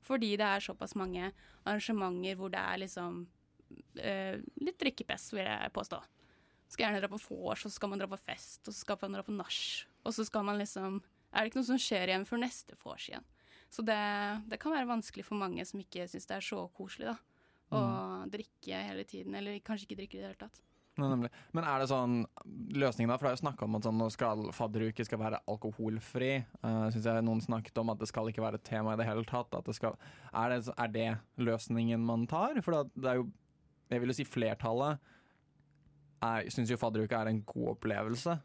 Fordi 0.03 0.35
det 0.41 0.49
er 0.49 0.65
såpass 0.65 0.97
mange 0.99 1.31
arrangementer 1.63 2.39
hvor 2.39 2.51
det 2.53 2.61
er 2.61 2.81
liksom 2.83 3.23
eh, 4.01 4.43
litt 4.63 4.81
drikkepress, 4.81 5.31
vil 5.37 5.47
jeg 5.47 5.75
påstå. 5.75 6.01
Skal 6.73 6.87
gjerne 6.87 7.03
dra 7.03 7.11
på 7.13 7.21
vors, 7.29 7.63
så 7.63 7.71
skal 7.71 7.93
man 7.93 8.01
dra 8.01 8.09
på 8.11 8.19
fest, 8.21 8.63
og 8.65 8.73
så 8.73 8.79
skal 8.81 8.99
man 9.03 9.19
dra 9.19 9.25
på 9.27 9.35
nach. 9.37 9.61
Og 10.03 10.17
så 10.17 10.27
skal 10.27 10.47
man 10.49 10.59
liksom 10.59 11.03
Er 11.33 11.45
det 11.47 11.49
ikke 11.49 11.63
noe 11.63 11.71
som 11.71 11.79
skjer 11.81 12.11
igjen 12.11 12.27
før 12.29 12.43
neste 12.43 12.77
vors 12.83 13.07
igjen? 13.09 13.25
Så 13.73 13.81
det, 13.89 13.97
det 14.53 14.59
kan 14.61 14.75
være 14.75 14.91
vanskelig 14.91 15.25
for 15.25 15.41
mange 15.41 15.65
som 15.65 15.81
ikke 15.81 16.05
syns 16.11 16.29
det 16.29 16.35
er 16.37 16.45
så 16.45 16.67
koselig, 16.77 17.09
da. 17.09 17.17
Å 17.73 17.81
drikke 18.29 18.83
hele 18.85 19.07
tiden, 19.09 19.33
eller 19.39 19.63
kanskje 19.65 19.87
ikke 19.87 20.03
drikke 20.03 20.19
i 20.19 20.21
det 20.21 20.27
hele 20.27 20.41
tatt. 20.43 20.61
Nemlig. 21.03 21.31
Men 21.57 21.67
er 21.69 21.83
det 21.83 21.91
sånn 21.91 22.19
løsningen 22.79 23.11
da? 23.11 23.19
For 23.19 23.27
det 23.27 23.33
er 23.33 23.39
jo 23.39 23.45
snakka 23.45 23.67
om 23.67 23.79
at 23.79 23.89
sånn, 23.89 24.03
skal 24.15 24.45
fadderuke 24.57 25.07
skal 25.09 25.21
være 25.23 25.43
alkoholfri. 25.51 26.33
Uh, 26.63 26.87
Syns 26.95 27.09
jeg 27.11 27.27
noen 27.27 27.43
snakket 27.45 27.83
om 27.83 27.93
at 27.95 28.03
det 28.03 28.11
skal 28.11 28.31
ikke 28.31 28.45
være 28.45 28.61
et 28.61 28.69
tema 28.69 28.95
i 28.95 29.01
det 29.01 29.09
hele 29.09 29.27
tatt. 29.29 29.55
At 29.59 29.69
det 29.69 29.77
skal, 29.79 29.99
er, 30.33 30.55
det, 30.55 30.77
er 30.77 30.93
det 30.95 31.09
løsningen 31.43 32.05
man 32.07 32.29
tar? 32.31 32.61
For 32.63 32.79
det, 32.95 33.07
er 33.09 33.23
jo 33.23 33.31
Jeg 33.93 34.01
vil 34.01 34.15
jo 34.15 34.21
si 34.23 34.29
flertallet 34.29 35.03
syns 36.53 36.71
jo 36.71 36.79
fadderuke 36.79 37.19
er 37.19 37.31
en 37.31 37.43
god 37.47 37.77
opplevelse. 37.77 38.39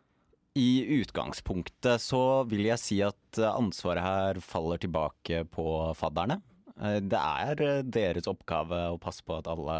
I 0.57 1.01
utgangspunktet 1.01 2.01
så 2.01 2.43
vil 2.49 2.65
jeg 2.65 2.81
si 2.81 2.97
at 3.05 3.37
eh, 3.41 3.51
ansvaret 3.51 4.01
her 4.01 4.39
faller 4.41 4.81
tilbake 4.81 5.43
på 5.53 5.93
fadderne. 5.97 6.39
Eh, 6.81 6.97
Det 7.05 7.19
er 7.19 7.61
eh, 7.61 7.83
deres 7.85 8.29
oppgave 8.29 8.87
å 8.89 8.97
passe 9.01 9.21
på 9.21 9.37
at 9.37 9.49
alle 9.51 9.77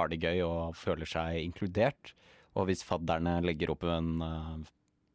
har 0.00 0.10
det 0.10 0.20
gøy 0.22 0.42
og 0.46 0.76
føler 0.78 1.08
seg 1.08 1.40
inkludert. 1.44 2.14
Og 2.58 2.66
hvis 2.68 2.84
fadderne 2.86 3.38
legger 3.44 3.72
opp 3.74 3.86
en 3.86 4.24
eh, 4.26 4.68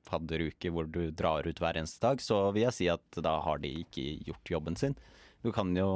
fadderuke 0.08 0.72
hvor 0.72 0.88
du 0.88 1.10
drar 1.12 1.48
ut 1.48 1.60
hver 1.62 1.80
eneste 1.82 2.04
dag, 2.06 2.22
så 2.24 2.46
vil 2.56 2.68
jeg 2.68 2.77
si 2.77 2.89
at 2.94 3.22
da 3.25 3.38
har 3.44 3.62
de 3.63 3.74
ikke 3.84 4.06
gjort 4.30 4.54
jobben 4.56 4.80
sin. 4.80 4.96
Du 5.46 5.51
kan 5.54 5.75
jo, 5.77 5.89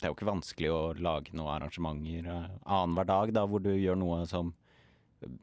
det 0.00 0.08
er 0.08 0.12
jo 0.12 0.18
ikke 0.18 0.28
vanskelig 0.28 0.72
å 0.74 0.80
lage 1.00 1.32
noen 1.32 1.54
arrangementer 1.54 2.26
eh, 2.26 2.48
annenhver 2.64 3.08
dag 3.08 3.36
da, 3.36 3.46
hvor 3.48 3.62
du 3.64 3.72
gjør 3.74 4.00
noe 4.00 4.24
som 4.28 4.54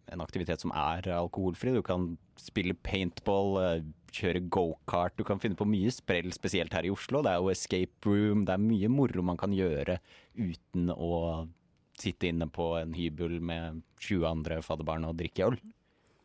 en 0.10 0.24
aktivitet 0.24 0.64
som 0.64 0.74
er 0.74 1.08
alkoholfri. 1.14 1.74
Du 1.76 1.84
kan 1.86 2.16
spille 2.42 2.76
paintball, 2.86 3.58
eh, 3.64 3.86
kjøre 4.18 4.44
gokart, 4.50 5.18
du 5.18 5.24
kan 5.28 5.40
finne 5.40 5.58
på 5.60 5.68
mye 5.68 5.92
sprell, 5.94 6.32
spesielt 6.34 6.74
her 6.74 6.88
i 6.88 6.94
Oslo. 6.94 7.22
Det 7.22 7.32
er 7.32 7.42
jo 7.42 7.54
escape 7.54 8.10
room, 8.10 8.46
det 8.46 8.56
er 8.56 8.64
mye 8.64 8.90
moro 8.90 9.24
man 9.26 9.38
kan 9.38 9.54
gjøre 9.54 10.00
uten 10.38 10.92
å 10.94 11.48
sitte 11.98 12.30
inne 12.30 12.48
på 12.54 12.72
en 12.80 12.94
hybel 12.98 13.40
med 13.44 13.82
20 14.04 14.28
andre 14.30 14.62
fadderbarn 14.66 15.08
og 15.10 15.18
drikke 15.20 15.50
øl. 15.50 15.60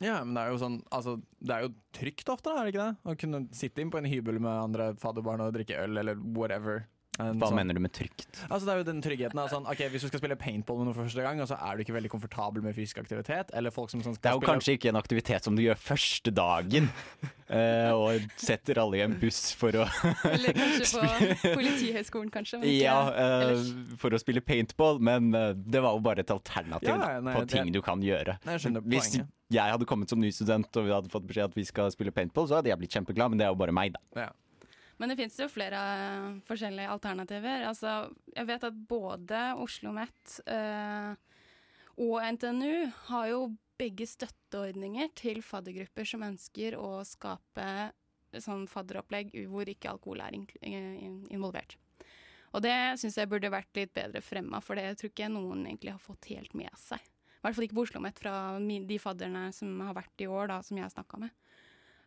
Ja, 0.03 0.19
men 0.25 0.35
det 0.35 0.43
er 0.43 0.51
jo 0.51 0.59
sånn 0.59 0.79
Altså, 0.91 1.17
det 1.39 1.55
er 1.55 1.67
jo 1.67 1.75
trygt 1.95 2.31
ofte, 2.33 2.51
da, 2.51 2.59
er 2.59 2.67
det 2.67 2.73
ikke 2.75 2.87
det? 2.89 2.97
Å 3.07 3.19
kunne 3.23 3.43
sitte 3.55 3.85
inn 3.85 3.93
på 3.93 4.01
en 4.01 4.09
hybel 4.11 4.41
med 4.43 4.51
andre 4.51 4.89
fadderbarn 4.99 5.45
og 5.45 5.55
drikke 5.55 5.79
øl, 5.79 6.01
eller 6.03 6.19
whatever. 6.37 6.87
En 7.21 7.37
Hva 7.37 7.51
sånn- 7.51 7.59
mener 7.59 7.75
du 7.77 7.81
med 7.85 7.93
trygt? 7.93 8.39
Altså 8.49 8.65
Det 8.65 8.73
er 8.73 8.79
jo 8.81 8.85
den 8.89 9.03
tryggheten 9.05 9.37
Altså, 9.39 9.59
ok, 9.69 9.81
Hvis 9.93 10.01
du 10.01 10.09
skal 10.09 10.21
spille 10.23 10.37
paintball 10.41 10.79
med 10.79 10.87
noen 10.89 10.95
for 10.97 11.05
første 11.05 11.21
gang, 11.21 11.41
og 11.45 11.49
så 11.51 11.59
er 11.61 11.77
du 11.77 11.83
ikke 11.85 11.93
veldig 11.93 12.09
komfortabel 12.09 12.63
med 12.65 12.73
fysisk 12.75 13.03
aktivitet 13.03 13.51
Eller 13.53 13.71
folk 13.71 13.91
som 13.93 14.01
sånn 14.01 14.17
Det 14.17 14.31
er 14.31 14.33
jo 14.33 14.41
spille 14.41 14.49
kanskje 14.55 14.77
ikke 14.79 14.89
en 14.89 14.97
aktivitet 14.97 15.45
som 15.45 15.55
du 15.55 15.61
gjør 15.61 15.77
første 15.77 16.33
dagen, 16.33 16.89
uh, 17.53 17.93
og 18.01 18.25
setter 18.41 18.81
alle 18.81 18.97
i 18.97 19.05
en 19.05 19.19
buss 19.21 19.53
for 19.61 19.77
å 19.77 19.85
Eller 20.33 20.57
kanskje 20.57 21.05
på 21.05 21.53
Politihøgskolen, 21.61 22.33
kanskje. 22.33 22.63
ikke 22.65 22.81
Ja, 22.81 22.97
uh, 23.13 23.61
for 24.01 24.17
å 24.17 24.21
spille 24.23 24.41
paintball, 24.41 24.99
men 25.05 25.35
uh, 25.37 25.53
det 25.53 25.85
var 25.85 25.93
jo 25.93 26.01
bare 26.01 26.25
et 26.25 26.33
alternativ 26.33 26.89
Ja, 26.95 27.21
nei, 27.21 27.35
på 27.37 27.45
det- 27.45 27.53
ting 27.59 27.73
du 27.77 27.83
kan 27.85 28.01
gjøre. 28.01 28.39
Nei, 28.47 28.57
jeg 28.57 28.65
skjønner 28.71 28.89
Hvis 28.89 29.13
poenget. 29.13 29.29
jeg 29.53 29.77
hadde 29.77 29.85
kommet 29.85 30.09
som 30.09 30.19
ny 30.19 30.31
student 30.33 30.81
og 30.81 30.89
vi 30.89 30.97
hadde 30.97 31.13
fått 31.13 31.29
beskjed 31.29 31.45
at 31.53 31.55
vi 31.61 31.65
skal 31.69 31.91
spille 31.93 32.11
paintball, 32.11 32.49
så 32.49 32.57
hadde 32.63 32.73
jeg 32.73 32.81
blitt 32.81 32.97
kjempeglad, 32.97 33.29
men 33.35 33.37
det 33.43 33.45
er 33.45 33.53
jo 33.53 33.61
bare 33.61 33.73
meg, 33.77 33.93
da. 33.93 34.01
Ja. 34.25 34.31
Men 35.01 35.11
det 35.11 35.17
finnes 35.19 35.39
jo 35.41 35.49
flere 35.51 35.81
eh, 35.81 36.29
forskjellige 36.49 36.93
alternativer. 36.93 37.67
Altså, 37.69 38.13
jeg 38.37 38.49
vet 38.49 38.67
at 38.69 38.81
både 38.89 39.43
Oslo 39.57 39.93
OsloMet 39.93 40.39
eh, 40.53 41.15
og 42.03 42.17
NTNU 42.37 42.91
har 43.09 43.31
jo 43.33 43.41
begge 43.81 44.07
støtteordninger 44.07 45.11
til 45.19 45.43
faddergrupper 45.45 46.07
som 46.09 46.25
ønsker 46.27 46.77
å 46.79 47.01
skape 47.07 47.67
sånn 48.41 48.65
fadderopplegg 48.71 49.33
hvor 49.51 49.69
ikke 49.69 49.91
alkohol 49.91 50.23
er 50.25 50.37
involvert. 50.39 51.77
Og 52.53 52.63
det 52.65 52.75
syns 53.01 53.17
jeg 53.17 53.31
burde 53.33 53.53
vært 53.53 53.73
litt 53.77 53.93
bedre 53.97 54.23
fremma, 54.25 54.61
for 54.65 54.77
det 54.77 54.99
tror 55.01 55.13
ikke 55.13 55.31
noen 55.33 55.65
egentlig 55.67 55.95
har 55.95 56.03
fått 56.03 56.29
helt 56.33 56.55
med 56.57 56.73
seg. 56.81 57.01
I 57.01 57.45
hvert 57.45 57.57
fall 57.57 57.67
ikke 57.67 57.77
på 57.77 57.85
Oslo 57.87 57.99
OsloMet 57.99 58.21
fra 58.23 58.35
de 58.61 58.99
fadderne 59.03 59.47
som 59.57 59.81
har 59.83 59.97
vært 59.97 60.23
i 60.23 60.29
år, 60.31 60.51
da, 60.53 60.61
som 60.63 60.79
jeg 60.79 60.87
har 60.87 60.93
snakka 60.93 61.19
med. 61.25 61.33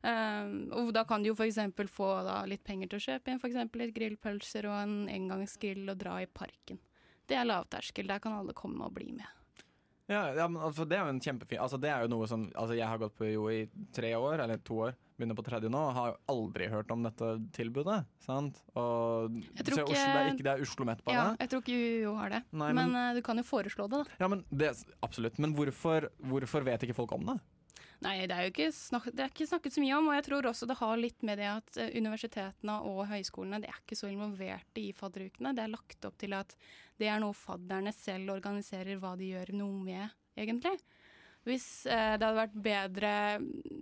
Um, 0.05 0.67
og 0.75 0.91
da 0.93 1.01
kan 1.07 1.24
du 1.24 1.31
jo 1.31 1.38
f.eks. 1.38 1.57
få 1.89 2.09
da, 2.27 2.41
litt 2.45 2.62
penger 2.67 2.91
til 2.91 3.00
å 3.00 3.05
kjøpe 3.07 3.31
inn 3.31 3.39
f.eks. 3.41 3.57
litt 3.79 3.95
grillpølser 3.95 4.67
og 4.69 4.75
en 4.83 4.97
engangsgrill 5.09 5.88
og 5.89 5.97
dra 5.97 6.19
i 6.21 6.27
parken. 6.29 6.77
Det 7.25 7.38
er 7.39 7.47
lavterskel, 7.47 8.05
der 8.12 8.21
kan 8.21 8.35
alle 8.38 8.53
komme 8.53 8.85
og 8.85 8.93
bli 8.93 9.09
med. 9.15 9.25
Ja, 10.05 10.27
ja 10.38 10.45
men 10.47 10.62
altså, 10.62 10.85
Det 10.85 11.00
er 11.00 11.07
jo 11.07 11.13
en 11.15 11.21
kjempefin 11.21 11.57
Altså 11.63 11.79
det 11.81 11.89
er 11.89 12.03
jo 12.05 12.12
noe 12.12 12.27
som 12.29 12.43
altså, 12.53 12.75
Jeg 12.77 12.85
har 12.85 13.00
gått 13.01 13.15
på 13.17 13.25
jo 13.25 13.47
i 13.50 13.63
tre 13.95 14.12
år, 14.13 14.43
eller 14.43 14.62
to 14.62 14.77
år, 14.85 14.93
begynner 15.17 15.38
på 15.39 15.45
tredje 15.47 15.71
nå, 15.74 15.81
har 15.95 16.12
jo 16.12 16.17
aldri 16.35 16.67
hørt 16.69 16.93
om 16.93 17.07
dette 17.07 17.31
tilbudet. 17.55 18.03
sant? 18.21 18.59
Og 18.77 19.39
jeg 19.55 19.65
tror 19.65 19.81
ikke, 19.81 19.95
Oslo, 19.95 20.05
det 20.05 20.19
er 20.19 20.29
ikke 20.35 20.45
det 20.45 20.53
er 20.53 20.63
Oslo 20.67 20.88
Met 20.91 21.01
bare? 21.07 21.17
Ja, 21.17 21.25
jeg 21.41 21.51
tror 21.51 21.65
ikke 21.65 21.79
UiO 21.81 22.13
har 22.19 22.35
det. 22.35 22.43
Nei, 22.51 22.69
men, 22.77 22.93
men, 22.93 23.00
uh, 23.00 23.17
du 23.17 23.24
kan 23.25 23.41
jo 23.41 23.47
foreslå 23.47 23.88
det, 23.89 24.03
da. 24.03 24.19
Ja, 24.21 24.29
men 24.29 24.45
det, 24.51 24.75
Absolutt. 25.05 25.41
Men 25.41 25.55
hvorfor, 25.57 26.12
hvorfor 26.29 26.67
vet 26.67 26.85
ikke 26.85 26.97
folk 26.97 27.15
om 27.17 27.31
det? 27.31 27.39
Nei, 28.05 28.15
det 28.29 28.35
er 28.35 28.45
jo 28.45 28.51
ikke, 28.53 28.69
snak 28.75 29.07
det 29.09 29.24
er 29.24 29.31
ikke 29.31 29.47
snakket 29.50 29.75
så 29.75 29.81
mye 29.81 29.95
om. 29.97 30.09
Og 30.12 30.17
jeg 30.17 30.25
tror 30.27 30.50
også 30.51 30.67
det 30.69 30.77
har 30.79 31.00
litt 31.01 31.25
med 31.25 31.39
det 31.41 31.47
at 31.50 31.79
uh, 31.81 31.88
universitetene 31.97 32.75
og 32.85 33.05
høyskolene 33.09 33.62
det 33.63 33.71
er 33.71 33.79
ikke 33.81 33.97
så 33.97 34.12
involverte 34.12 34.83
i 34.83 34.91
fadderukene. 34.95 35.55
Det 35.57 35.65
er 35.65 35.74
lagt 35.74 36.07
opp 36.07 36.19
til 36.21 36.38
at 36.38 36.53
det 37.01 37.09
er 37.12 37.19
noe 37.24 37.35
fadderne 37.35 37.93
selv 37.95 38.35
organiserer 38.35 39.01
hva 39.01 39.15
de 39.19 39.33
gjør 39.33 39.55
noe 39.57 39.81
med, 39.83 40.13
egentlig. 40.38 40.77
Hvis 41.45 41.85
eh, 41.85 42.15
det 42.17 42.25
hadde 42.25 42.39
vært 42.39 42.55
bedre 42.57 43.09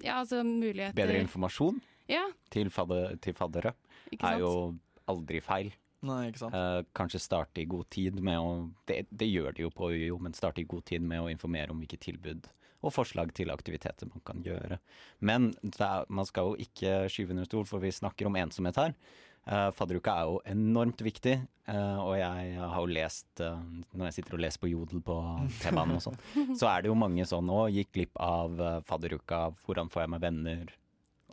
ja, 0.03 0.17
altså 0.17 0.41
muligheter 0.43 0.97
Bedre 0.97 1.21
informasjon 1.23 1.77
ja. 2.11 2.25
til, 2.51 2.67
fadder, 2.73 3.15
til 3.23 3.35
faddere 3.37 3.71
er 4.17 4.41
jo 4.41 4.73
aldri 5.07 5.39
feil. 5.43 5.71
Nei, 6.03 6.27
ikke 6.27 6.41
sant. 6.41 6.57
Eh, 6.57 6.81
kanskje 6.95 7.21
starte 7.23 7.63
i 7.63 7.69
god 7.69 7.87
tid 7.93 8.19
med 8.19 8.39
å 8.39 8.49
det, 8.89 9.05
det, 9.07 9.29
gjør 9.31 9.55
de 9.55 9.63
jo 9.63 9.71
på 9.71 9.93
UiO, 9.93 10.19
men 10.19 10.35
starte 10.35 10.59
i 10.59 10.67
god 10.67 10.83
tid 10.89 11.05
med 11.07 11.23
å 11.23 11.29
informere 11.31 11.71
om 11.71 11.79
hvilke 11.79 12.01
tilbud 12.03 12.49
og 12.83 12.93
forslag 12.93 13.31
til 13.35 13.51
aktiviteter 13.53 14.09
man 14.11 14.23
kan 14.27 14.43
gjøre. 14.45 14.79
Men 15.23 15.51
er, 15.73 16.07
man 16.11 16.27
skal 16.27 16.51
jo 16.51 16.67
ikke 16.67 17.05
skyve 17.11 17.35
under 17.35 17.47
stol, 17.47 17.65
for 17.69 17.83
vi 17.83 17.93
snakker 17.95 18.27
om 18.29 18.39
ensomhet 18.39 18.79
her. 18.79 18.97
Uh, 19.43 19.69
fadderuka 19.75 20.13
er 20.15 20.29
jo 20.29 20.37
enormt 20.53 21.01
viktig, 21.03 21.33
uh, 21.67 21.97
og 21.99 22.13
jeg 22.15 22.53
har 22.61 22.77
jo 22.79 22.93
lest 22.95 23.41
uh, 23.43 23.57
Når 23.91 24.05
jeg 24.07 24.15
sitter 24.15 24.37
og 24.37 24.39
leser 24.39 24.61
på 24.61 24.69
Jodel 24.71 25.01
på 25.03 25.17
T-banen 25.59 25.97
og 25.97 26.05
sånn, 26.05 26.15
så 26.61 26.69
er 26.69 26.85
det 26.85 26.87
jo 26.87 26.95
mange 26.95 27.25
sånn 27.27 27.51
Å, 27.51 27.65
gikk 27.73 27.91
glipp 27.97 28.21
av 28.23 28.61
fadderuka, 28.87 29.49
hvordan 29.65 29.91
får 29.91 30.05
jeg 30.05 30.13
meg 30.13 30.23
venner, 30.23 30.71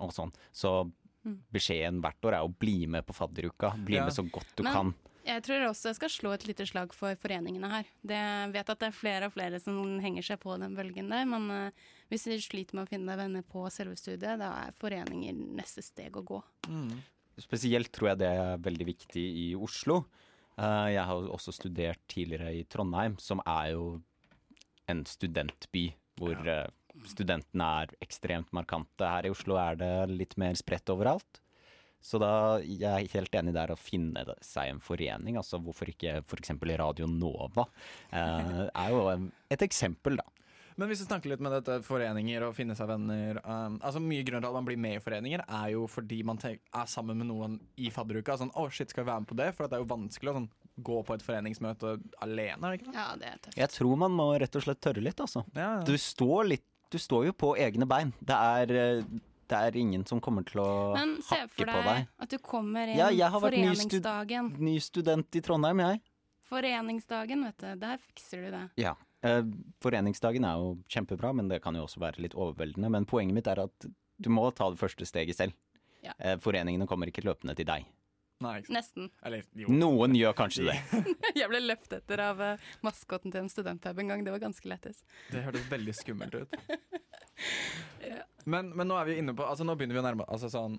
og 0.03 0.11
sånn. 0.17 0.35
Så 0.51 0.73
mm. 0.89 1.37
beskjeden 1.55 2.03
hvert 2.03 2.27
år 2.27 2.41
er 2.41 2.49
å 2.49 2.51
bli 2.51 2.89
med 2.91 3.07
på 3.07 3.15
fadderuka. 3.15 3.77
Bli 3.87 4.01
ja. 4.01 4.09
med 4.09 4.17
så 4.17 4.27
godt 4.27 4.57
du 4.59 4.65
Men, 4.67 4.75
kan. 4.75 4.93
Jeg 5.27 5.43
tror 5.45 5.67
også 5.69 5.91
jeg 5.91 5.99
skal 5.99 6.13
slå 6.13 6.33
et 6.35 6.47
lite 6.49 6.65
slag 6.69 6.93
for 6.97 7.17
foreningene 7.21 7.69
her. 7.71 7.89
Det, 8.01 8.17
jeg 8.17 8.53
vet 8.55 8.73
at 8.73 8.81
det 8.81 8.89
er 8.89 8.97
flere 8.97 9.29
og 9.29 9.35
flere 9.35 9.61
som 9.63 9.79
henger 10.03 10.25
seg 10.27 10.41
på 10.43 10.57
den 10.61 10.77
bølgen 10.79 11.13
der, 11.13 11.27
men 11.29 11.49
uh, 11.53 11.89
hvis 12.13 12.27
du 12.31 12.37
sliter 12.41 12.79
med 12.79 12.87
å 12.87 12.91
finne 12.91 13.17
venner 13.21 13.45
på 13.47 13.67
selve 13.73 13.99
studiet, 14.01 14.41
da 14.41 14.51
er 14.65 14.77
foreninger 14.81 15.37
neste 15.61 15.85
steg 15.85 16.17
å 16.17 16.25
gå. 16.27 16.41
Mm. 16.73 16.95
Spesielt 17.41 17.93
tror 17.95 18.13
jeg 18.13 18.23
det 18.23 18.33
er 18.37 18.65
veldig 18.65 18.89
viktig 18.89 19.27
i 19.45 19.47
Oslo. 19.57 20.03
Uh, 20.57 20.89
jeg 20.93 21.05
har 21.09 21.31
også 21.37 21.55
studert 21.57 22.03
tidligere 22.11 22.55
i 22.57 22.65
Trondheim, 22.69 23.19
som 23.21 23.45
er 23.47 23.75
jo 23.75 23.87
en 24.91 25.05
studentby 25.07 25.91
hvor 26.21 26.37
ja. 26.49 26.65
uh, 26.67 27.05
studentene 27.09 27.69
er 27.85 27.95
ekstremt 28.05 28.51
markante. 28.57 29.05
Her 29.05 29.29
i 29.29 29.33
Oslo 29.33 29.61
er 29.61 29.79
det 29.81 29.95
litt 30.13 30.37
mer 30.41 30.57
spredt 30.59 30.91
overalt. 30.93 31.45
Så 32.01 32.21
da 32.21 32.33
jeg 32.65 32.89
er 32.89 33.15
helt 33.15 33.35
enig 33.37 33.55
der 33.55 33.75
å 33.75 33.79
finne 33.79 34.25
seg 34.45 34.73
en 34.73 34.83
forening. 34.83 35.37
altså 35.41 35.61
Hvorfor 35.61 35.93
ikke 35.93 36.21
f.eks. 36.25 36.55
Radio 36.81 37.09
Nova? 37.11 37.67
Eh, 38.09 38.63
er 38.69 38.95
jo 38.95 39.03
et 39.53 39.67
eksempel, 39.67 40.21
da. 40.21 40.27
Men 40.81 40.89
hvis 40.89 41.03
vi 41.03 41.11
snakker 41.11 41.29
litt 41.29 41.43
med 41.45 41.53
dette 41.53 41.75
foreninger 41.85 42.47
og 42.47 42.55
finne 42.57 42.73
seg 42.79 42.89
venner 42.89 43.37
um, 43.45 43.75
altså 43.85 44.01
Mye 44.01 44.23
grunn 44.25 44.41
til 44.41 44.49
at 44.49 44.57
man 44.57 44.65
blir 44.65 44.79
med 44.81 44.97
i 44.97 45.03
foreninger, 45.05 45.43
er 45.45 45.75
jo 45.75 45.85
fordi 45.91 46.23
man 46.25 46.41
er 46.47 46.89
sammen 46.89 47.21
med 47.21 47.29
noen 47.29 47.59
i 47.77 47.91
fadderuka. 47.93 48.39
Sånn, 48.41 48.55
å 48.55 48.65
oh, 48.65 48.73
shit, 48.73 48.89
skal 48.89 49.05
vi 49.05 49.11
være 49.11 49.25
med 49.27 49.29
på 49.29 49.37
det? 49.43 49.51
For 49.59 49.69
det 49.69 49.77
er 49.77 49.85
jo 49.85 49.91
vanskelig 49.91 50.33
å 50.33 50.37
sånn, 50.39 50.49
gå 50.81 51.03
på 51.05 51.17
et 51.19 51.25
foreningsmøte 51.27 51.99
alene. 52.25 52.73
ikke 52.79 52.95
Ja, 52.97 53.11
det 53.21 53.29
er 53.29 53.43
tøft. 53.45 53.59
Jeg 53.61 53.75
tror 53.75 54.01
man 54.01 54.17
må 54.17 54.31
rett 54.41 54.57
og 54.57 54.65
slett 54.65 54.81
tørre 54.81 55.05
litt, 55.05 55.21
altså. 55.21 55.45
Ja, 55.53 55.67
ja. 55.67 55.85
Du 55.85 55.93
står 56.01 56.49
litt 56.55 56.67
du 56.91 56.99
står 56.99 57.29
jo 57.29 57.35
på 57.39 57.53
egne 57.55 57.87
bein. 57.87 58.09
Det 58.19 58.35
er 58.35 58.73
eh, 58.75 59.11
det 59.51 59.59
er 59.59 59.77
ingen 59.81 60.07
som 60.09 60.21
kommer 60.23 60.47
til 60.47 60.63
å 60.63 60.71
Men, 60.95 61.17
hakke 61.27 61.49
på 61.51 61.67
deg. 61.67 61.67
Men 61.67 61.67
se 61.67 61.75
for 61.75 61.91
deg 61.91 62.09
at 62.25 62.33
du 62.33 62.39
kommer 62.45 62.91
inn 62.93 62.99
ja, 63.01 63.11
jeg 63.15 63.35
har 63.35 63.45
foreningsdagen. 63.45 64.51
Vært 64.55 64.65
ny, 64.65 64.73
ny 64.73 64.83
student 64.85 65.39
i 65.39 65.45
Trondheim, 65.45 65.85
jeg. 65.85 66.03
Foreningsdagen, 66.51 67.47
vet 67.47 67.63
du. 67.63 67.71
Der 67.85 68.03
fikser 68.09 68.45
du 68.47 68.51
det. 68.57 68.65
Ja. 68.81 68.97
Eh, 69.23 69.43
foreningsdagen 69.85 70.47
er 70.49 70.59
jo 70.63 70.75
kjempebra, 70.91 71.33
men 71.37 71.51
det 71.51 71.61
kan 71.63 71.77
jo 71.77 71.85
også 71.87 72.03
være 72.03 72.25
litt 72.25 72.35
overveldende. 72.35 72.91
Men 72.91 73.07
poenget 73.11 73.37
mitt 73.37 73.51
er 73.51 73.63
at 73.67 73.91
du 74.21 74.31
må 74.33 74.49
ta 74.57 74.71
det 74.73 74.81
første 74.81 75.07
steget 75.09 75.39
selv. 75.39 75.57
Ja. 76.05 76.15
Eh, 76.19 76.39
foreningene 76.41 76.89
kommer 76.89 77.11
ikke 77.11 77.25
løpende 77.27 77.55
til 77.59 77.69
deg. 77.69 77.87
Nei, 78.41 78.63
Nesten. 78.73 79.11
Eller, 79.27 79.45
Noen 79.69 80.15
gjør 80.17 80.33
kanskje 80.39 80.71
det. 80.71 80.79
jeg 81.43 81.51
ble 81.53 81.61
løpt 81.61 81.93
etter 81.93 82.23
av 82.25 82.39
maskotten 82.41 82.89
maskoten 82.89 83.35
til 83.35 83.43
en 83.45 83.53
studentpub 83.53 84.01
en 84.01 84.15
gang. 84.15 84.25
Det 84.25 84.33
var 84.33 84.43
ganske 84.49 84.73
lettest. 84.73 85.05
Det 85.31 85.45
hørtes 85.45 85.69
veldig 85.71 85.97
skummelt 85.99 86.41
ut. 86.41 86.57
men, 88.45 88.71
men, 88.73 88.87
nå 88.89 88.97
er 88.99 89.09
vi 89.09 89.19
inne 89.21 89.35
på 89.37 89.45
Altså 89.45 89.65
Nå 89.65 89.75
begynner 89.77 89.97
vi 89.97 90.01
å 90.01 90.05
nærme 90.05 90.25
altså 90.33 90.49
sånn 90.53 90.79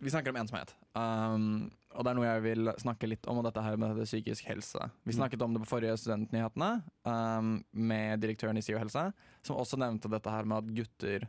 Vi 0.00 0.12
snakker 0.12 0.32
om 0.32 0.38
ensomhet. 0.40 0.72
Um, 0.96 1.68
og 1.92 2.06
det 2.06 2.12
er 2.12 2.16
noe 2.16 2.28
jeg 2.28 2.44
vil 2.46 2.70
snakke 2.80 3.08
litt 3.10 3.26
om, 3.28 3.40
og 3.40 3.44
dette 3.44 3.64
her 3.64 3.76
med 3.76 3.92
dette 3.92 4.06
psykisk 4.08 4.46
helse. 4.48 4.86
Vi 5.04 5.12
mm. 5.12 5.16
snakket 5.18 5.42
om 5.44 5.52
det 5.52 5.60
på 5.64 5.68
forrige 5.74 5.98
Studentnyhetene 6.00 6.70
um, 7.04 7.50
med 7.76 8.22
direktøren 8.22 8.56
i 8.56 8.62
SIO 8.64 8.78
helse, 8.80 9.02
som 9.44 9.58
også 9.60 9.76
nevnte 9.82 10.08
dette 10.08 10.32
her 10.32 10.48
med 10.48 10.62
at 10.62 10.70
gutter 10.78 11.26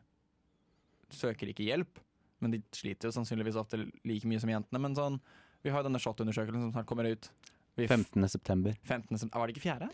søker 1.12 1.52
ikke 1.52 1.68
hjelp 1.68 2.00
men 2.42 2.56
de 2.56 2.62
sliter 2.74 3.10
jo 3.10 3.16
sannsynligvis 3.16 3.58
ofte 3.62 3.80
like 4.08 4.28
mye 4.30 4.42
som 4.42 4.52
jentene. 4.52 4.82
Men 4.82 4.98
sånn, 4.98 5.20
vi 5.62 5.72
har 5.72 5.84
jo 5.84 5.90
denne 5.90 6.02
SHoT-undersøkelsen 6.02 6.66
som 6.66 6.74
snart 6.74 6.90
kommer 6.90 7.10
ut. 7.10 7.30
15. 7.78 8.18
september. 8.28 8.76
15. 8.82 9.14
september. 9.14 9.40
Var 9.40 9.50
det 9.50 9.56
ikke 9.56 9.68
fjerde? 9.68 9.92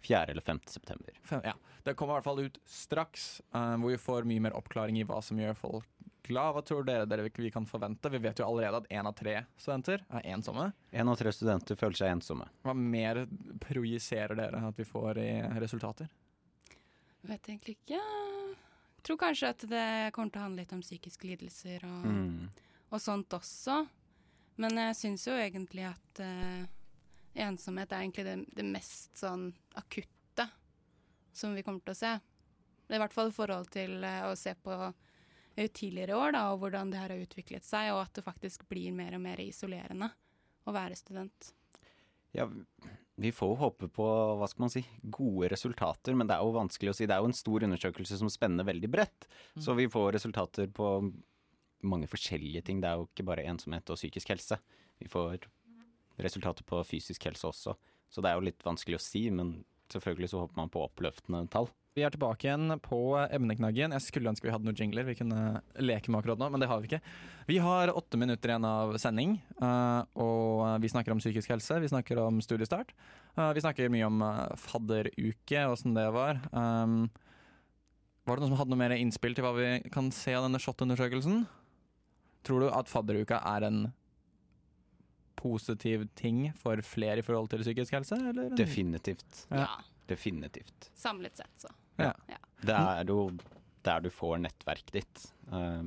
Fjerde 0.00 0.34
eller 0.34 0.44
5. 0.44 0.60
september. 0.66 1.16
Ja. 1.44 1.54
Det 1.84 1.94
kommer 1.96 2.14
i 2.14 2.20
hvert 2.20 2.28
fall 2.28 2.42
ut 2.44 2.58
straks, 2.68 3.40
uh, 3.54 3.76
hvor 3.80 3.92
vi 3.92 4.00
får 4.00 4.28
mye 4.28 4.44
mer 4.48 4.56
oppklaring 4.56 4.98
i 5.00 5.04
hva 5.08 5.20
som 5.24 5.40
gjør 5.40 5.56
folk 5.56 5.88
glad. 6.30 6.54
Hva 6.54 6.62
tror 6.66 6.86
dere, 6.86 7.08
dere 7.08 7.28
vi 7.34 7.50
kan 7.52 7.66
forvente? 7.66 8.10
Vi 8.12 8.20
vet 8.22 8.40
jo 8.40 8.46
allerede 8.46 8.82
at 8.82 8.88
én 8.92 9.08
av 9.08 9.14
tre 9.18 9.36
studenter 9.58 10.04
er 10.08 10.26
ensomme. 10.34 10.70
Én 10.92 11.10
av 11.10 11.18
tre 11.20 11.32
studenter 11.34 11.78
føler 11.78 12.00
seg 12.00 12.14
ensomme. 12.14 12.48
Hva 12.64 12.74
mer 12.76 13.24
projiserer 13.64 14.38
dere 14.38 14.62
at 14.70 14.80
vi 14.80 14.86
får 14.88 15.22
i 15.22 15.30
resultater? 15.62 16.10
Vet 17.20 17.48
egentlig 17.50 17.76
ikke 17.76 17.98
Jeg 18.00 19.04
tror 19.04 19.16
kanskje 19.20 19.48
at 19.54 19.62
det 19.68 19.86
kommer 20.12 20.32
til 20.32 20.40
å 20.40 20.44
handle 20.44 20.62
litt 20.62 20.72
om 20.76 20.82
psykiske 20.84 21.28
lidelser 21.28 21.84
og, 21.88 22.04
mm. 22.04 22.66
og 22.92 23.00
sånt 23.00 23.32
også. 23.32 23.78
Men 24.60 24.76
jeg 24.76 24.98
syns 24.98 25.24
jo 25.24 25.36
egentlig 25.40 25.86
at 25.88 26.20
uh, 26.20 26.68
ensomhet 27.34 27.92
er 27.92 28.02
egentlig 28.02 28.26
det, 28.26 28.36
det, 28.56 28.66
mest 28.66 29.14
sånn 29.18 29.50
akutte 29.78 30.48
som 31.32 31.54
vi 31.54 31.64
kommer 31.66 31.84
til 31.84 31.94
å 31.94 32.00
se. 32.00 32.16
Det 32.86 32.96
er 32.96 32.98
I 32.98 33.04
hvert 33.04 33.14
fall 33.14 33.30
i 33.30 33.36
forhold 33.36 33.70
til 33.72 34.00
uh, 34.02 34.30
å 34.30 34.34
se 34.38 34.54
på 34.58 34.74
uh, 34.74 35.68
tidligere 35.70 36.18
år 36.18 36.34
da, 36.34 36.46
og 36.52 36.64
hvordan 36.64 36.90
det 36.90 37.02
her 37.02 37.14
har 37.14 37.22
utviklet 37.22 37.66
seg, 37.66 37.92
og 37.94 38.04
at 38.04 38.18
det 38.18 38.26
faktisk 38.26 38.66
blir 38.70 38.94
mer 38.96 39.14
og 39.18 39.24
mer 39.24 39.42
isolerende 39.42 40.10
å 40.66 40.74
være 40.74 40.98
student. 40.98 41.52
Ja, 42.34 42.46
vi 43.20 43.32
får 43.34 43.56
håpe 43.60 43.88
på 43.92 44.06
hva 44.38 44.46
skal 44.48 44.64
man 44.64 44.72
si, 44.72 44.82
gode 45.02 45.50
resultater, 45.52 46.14
men 46.16 46.28
det 46.30 46.36
er 46.36 46.46
jo 46.46 46.54
vanskelig 46.56 46.92
å 46.92 46.96
si. 46.96 47.08
Det 47.08 47.16
er 47.16 47.24
jo 47.24 47.30
en 47.30 47.36
stor 47.36 47.66
undersøkelse 47.66 48.20
som 48.20 48.30
spenner 48.32 48.66
veldig 48.66 48.90
bredt. 48.90 49.26
Mm. 49.56 49.64
Så 49.66 49.74
vi 49.78 49.88
får 49.92 50.14
resultater 50.16 50.70
på 50.72 50.92
mange 51.90 52.08
forskjellige 52.10 52.62
ting. 52.66 52.80
Det 52.80 52.90
er 52.90 53.00
jo 53.00 53.08
ikke 53.08 53.26
bare 53.28 53.46
ensomhet 53.50 53.92
og 53.92 53.98
psykisk 54.00 54.32
helse. 54.32 54.60
Vi 55.00 55.08
får 55.10 55.48
resultater 56.24 56.66
på 56.66 56.82
fysisk 56.86 57.26
helse 57.28 57.48
også. 57.50 57.76
Så 58.10 58.22
det 58.22 58.30
er 58.30 58.38
jo 58.38 58.46
litt 58.48 58.64
vanskelig 58.66 58.98
å 58.98 59.02
si, 59.04 59.26
men 59.34 59.60
selvfølgelig 59.90 60.32
så 60.32 60.44
håper 60.44 60.58
man 60.58 60.72
på 60.72 60.82
oppløftende 60.86 61.44
tall. 61.52 61.70
Vi 61.98 62.04
er 62.06 62.12
tilbake 62.14 62.46
igjen 62.46 62.70
på 62.84 63.18
emneknaggen. 63.18 63.90
Jeg 63.96 64.04
skulle 64.04 64.30
ønske 64.30 64.46
vi 64.46 64.52
hadde 64.54 64.68
noen 64.68 64.78
jingler 64.78 65.08
vi 65.08 65.16
kunne 65.18 65.58
leke 65.82 66.12
med 66.12 66.20
akkurat 66.20 66.38
nå, 66.38 66.46
men 66.54 66.62
det 66.62 66.68
har 66.70 66.78
vi 66.78 66.86
ikke. 66.86 67.00
Vi 67.48 67.56
har 67.62 67.90
åtte 67.90 68.20
minutter 68.20 68.52
igjen 68.52 68.66
av 68.68 68.94
sending, 69.02 69.34
uh, 69.58 70.06
og 70.14 70.78
vi 70.84 70.90
snakker 70.92 71.10
om 71.10 71.22
psykisk 71.22 71.50
helse. 71.50 71.80
Vi 71.82 71.90
snakker 71.90 72.20
om 72.22 72.38
studiestart. 72.46 72.94
Uh, 73.34 73.50
vi 73.56 73.64
snakker 73.64 73.90
mye 73.90 74.06
om 74.06 74.22
uh, 74.22 74.54
fadderuke, 74.54 75.64
åssen 75.66 75.98
det 75.98 76.06
var. 76.14 76.38
Var 78.30 78.38
det 78.38 78.44
noen 78.44 78.52
som 78.52 78.60
hadde 78.60 78.70
noe 78.70 78.84
mer 78.84 78.94
innspill 78.94 79.34
til 79.34 79.42
hva 79.42 79.56
vi 79.56 79.70
kan 79.90 80.12
se 80.14 80.36
av 80.36 80.46
denne 80.46 80.60
SHoT-undersøkelsen? 80.62 81.42
Tror 82.46 82.62
du 82.62 82.70
at 82.70 82.88
fadderuka 82.88 83.42
er 83.50 83.66
en 83.66 83.88
positiv 85.40 86.04
ting 86.18 86.44
for 86.60 86.82
flere 86.84 87.22
i 87.22 87.24
forhold 87.24 87.48
til 87.52 87.64
psykisk 87.64 87.96
helse? 87.96 88.18
Eller? 88.30 88.52
Definitivt. 88.58 89.46
Ja. 89.48 89.64
Ja. 89.64 89.70
Definitivt. 90.10 90.90
Samlet 90.98 91.36
sett, 91.38 91.52
så. 91.56 91.70
Det 92.60 92.76
er 92.76 93.08
jo 93.08 93.30
der 93.86 94.00
du 94.04 94.10
får 94.12 94.40
nettverket 94.44 94.96
ditt. 94.98 95.26
Eh, 95.52 95.84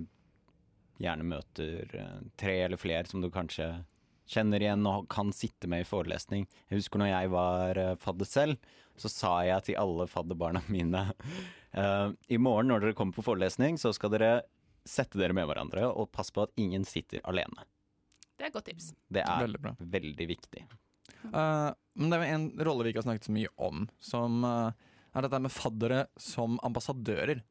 gjerne 1.03 1.27
møter 1.27 1.97
eh, 1.99 2.21
tre 2.39 2.55
eller 2.65 2.79
flere 2.79 3.09
som 3.09 3.21
du 3.21 3.29
kanskje 3.33 3.67
kjenner 4.33 4.63
igjen 4.63 4.87
og 4.87 5.09
kan 5.11 5.33
sitte 5.35 5.67
med 5.69 5.83
i 5.83 5.87
forelesning. 5.89 6.47
Jeg 6.69 6.79
husker 6.79 7.01
når 7.03 7.11
jeg 7.11 7.33
var 7.33 7.81
eh, 7.81 7.93
fadder 8.01 8.29
selv, 8.29 8.71
så 8.97 9.11
sa 9.11 9.33
jeg 9.45 9.67
til 9.67 9.79
alle 9.81 10.07
fadderbarna 10.09 10.61
mine 10.73 11.07
I 11.73 12.37
morgen 12.37 12.69
når 12.69 12.83
dere 12.83 12.95
kommer 12.97 13.17
på 13.17 13.25
forelesning, 13.25 13.79
så 13.81 13.89
skal 13.97 14.11
dere 14.13 14.33
sette 14.85 15.17
dere 15.17 15.33
med 15.33 15.47
hverandre 15.49 15.87
og 15.89 16.11
passe 16.13 16.33
på 16.35 16.43
at 16.45 16.53
ingen 16.61 16.85
sitter 16.85 17.23
alene. 17.25 17.65
Det 18.37 18.45
er 18.45 18.49
et 18.49 18.55
godt 18.55 18.65
tips. 18.71 18.91
Det 19.13 19.21
er 19.23 19.43
Veldig 19.45 19.61
bra. 19.61 19.75
veldig 19.79 20.27
viktig. 20.27 20.63
Uh, 21.29 21.71
men 21.95 22.09
det 22.09 22.17
er 22.19 22.33
en 22.33 22.47
rolle 22.65 22.83
vi 22.83 22.91
ikke 22.93 23.03
har 23.03 23.07
snakket 23.09 23.29
så 23.29 23.35
mye 23.35 23.51
om, 23.61 23.83
som 24.03 24.43
uh, 24.43 24.71
er 25.13 25.25
dette 25.27 25.39
med 25.43 25.53
faddere 25.53 26.05
som 26.19 26.57
ambassadører. 26.65 27.43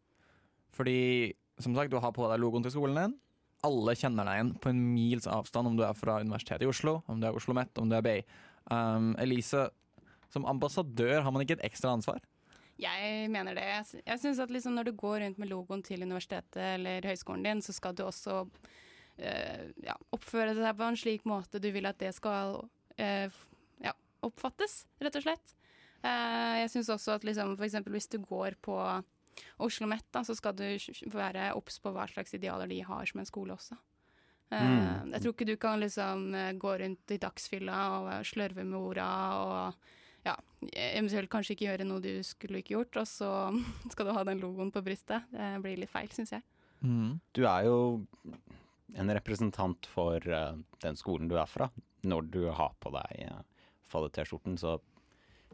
Fordi, 0.75 1.33
som 1.61 1.75
sagt, 1.77 1.93
du 1.93 1.99
har 2.01 2.13
på 2.17 2.27
deg 2.31 2.41
logoen 2.43 2.65
til 2.65 2.75
skolen 2.75 2.99
din. 2.99 3.15
Alle 3.63 3.95
kjenner 3.95 4.27
deg 4.27 4.39
igjen 4.41 4.53
på 4.59 4.73
en 4.73 4.81
mils 4.95 5.29
avstand, 5.31 5.69
om 5.71 5.77
du 5.79 5.85
er 5.87 5.95
fra 5.95 6.17
Universitetet 6.25 6.65
i 6.67 6.71
Oslo, 6.71 6.97
om 7.07 7.21
du 7.23 7.29
er 7.29 7.37
Oslo 7.37 7.53
OsloMet, 7.53 7.79
om 7.79 7.89
du 7.93 7.95
er 7.99 8.03
BI. 8.03 8.19
Um, 8.73 9.13
Elise, 9.23 9.69
som 10.35 10.47
ambassadør 10.51 11.23
har 11.23 11.31
man 11.35 11.45
ikke 11.45 11.61
et 11.61 11.67
ekstra 11.71 11.93
ansvar? 11.95 12.19
Jeg 12.83 13.29
mener 13.31 13.55
det. 13.55 13.63
Jeg 13.69 13.85
sy- 13.87 14.03
synes 14.25 14.41
at 14.43 14.51
liksom 14.51 14.75
når 14.75 14.89
du 14.89 14.93
går 14.99 15.21
rundt 15.23 15.39
med 15.39 15.51
logoen 15.53 15.85
til 15.87 16.03
universitetet 16.03 16.57
eller 16.81 17.05
høyskolen 17.07 17.45
din, 17.47 17.61
så 17.63 17.71
skal 17.77 17.95
du 17.95 18.03
også 18.09 18.41
ja, 19.19 19.97
oppføre 20.15 20.55
seg 20.57 20.77
på 20.79 20.87
en 20.89 20.97
slik 20.99 21.27
måte 21.29 21.61
du 21.63 21.69
vil 21.75 21.87
at 21.87 21.99
det 22.01 22.15
skal 22.17 22.63
eh, 22.97 23.29
ja, 23.85 23.93
oppfattes, 24.25 24.87
rett 25.03 25.19
og 25.21 25.27
slett. 25.27 25.55
Eh, 26.03 26.63
jeg 26.63 26.71
syns 26.73 26.91
også 26.91 27.17
at 27.19 27.25
liksom, 27.29 27.55
eksempel 27.63 27.95
hvis 27.95 28.11
du 28.11 28.19
går 28.25 28.57
på 28.65 28.77
Oslo 29.63 29.87
Met, 29.89 30.05
da, 30.13 30.25
så 30.27 30.35
skal 30.37 30.57
du 30.59 30.67
være 31.13 31.53
obs 31.57 31.79
på 31.83 31.93
hva 31.95 32.09
slags 32.11 32.35
idealer 32.37 32.69
de 32.71 32.83
har 32.85 33.07
som 33.09 33.23
en 33.23 33.29
skole 33.29 33.55
også. 33.57 33.79
Eh, 34.53 34.69
Mm. 34.69 35.13
Jeg 35.15 35.23
tror 35.23 35.33
ikke 35.33 35.49
du 35.49 35.57
kan 35.57 35.81
liksom 35.81 36.35
eh, 36.35 36.53
gå 36.61 36.73
rundt 36.83 37.11
i 37.15 37.17
dagsfylla 37.17 37.77
og 37.97 38.09
eh, 38.13 38.25
slørve 38.29 38.65
med 38.69 38.77
orda 38.77 39.07
og 39.41 39.87
ja, 40.27 40.35
eventuelt 40.77 41.31
kanskje 41.33 41.55
ikke 41.57 41.65
gjøre 41.71 41.87
noe 41.89 42.03
du 42.05 42.21
skulle 42.23 42.61
ikke 42.61 42.77
gjort, 42.77 42.99
og 43.01 43.07
så 43.09 43.31
skal 43.95 44.07
du 44.07 44.13
ha 44.13 44.25
den 44.29 44.43
logoen 44.45 44.71
på 44.71 44.83
brystet. 44.85 45.25
Det 45.33 45.55
blir 45.65 45.81
litt 45.81 45.91
feil, 45.91 46.13
syns 46.13 46.35
jeg. 46.37 46.45
Du 47.33 47.47
er 47.47 47.65
jo 47.65 47.79
en 48.99 49.13
representant 49.15 49.87
for 49.89 50.17
eh, 50.29 50.55
den 50.85 50.99
skolen 51.01 51.29
du 51.31 51.37
er 51.41 51.49
fra, 51.51 51.71
når 52.03 52.31
du 52.35 52.41
har 52.51 52.73
på 52.83 52.91
deg 52.95 53.27
uh, 53.31 53.43
fadder-T-skjorten. 53.93 54.57
Så 54.59 54.79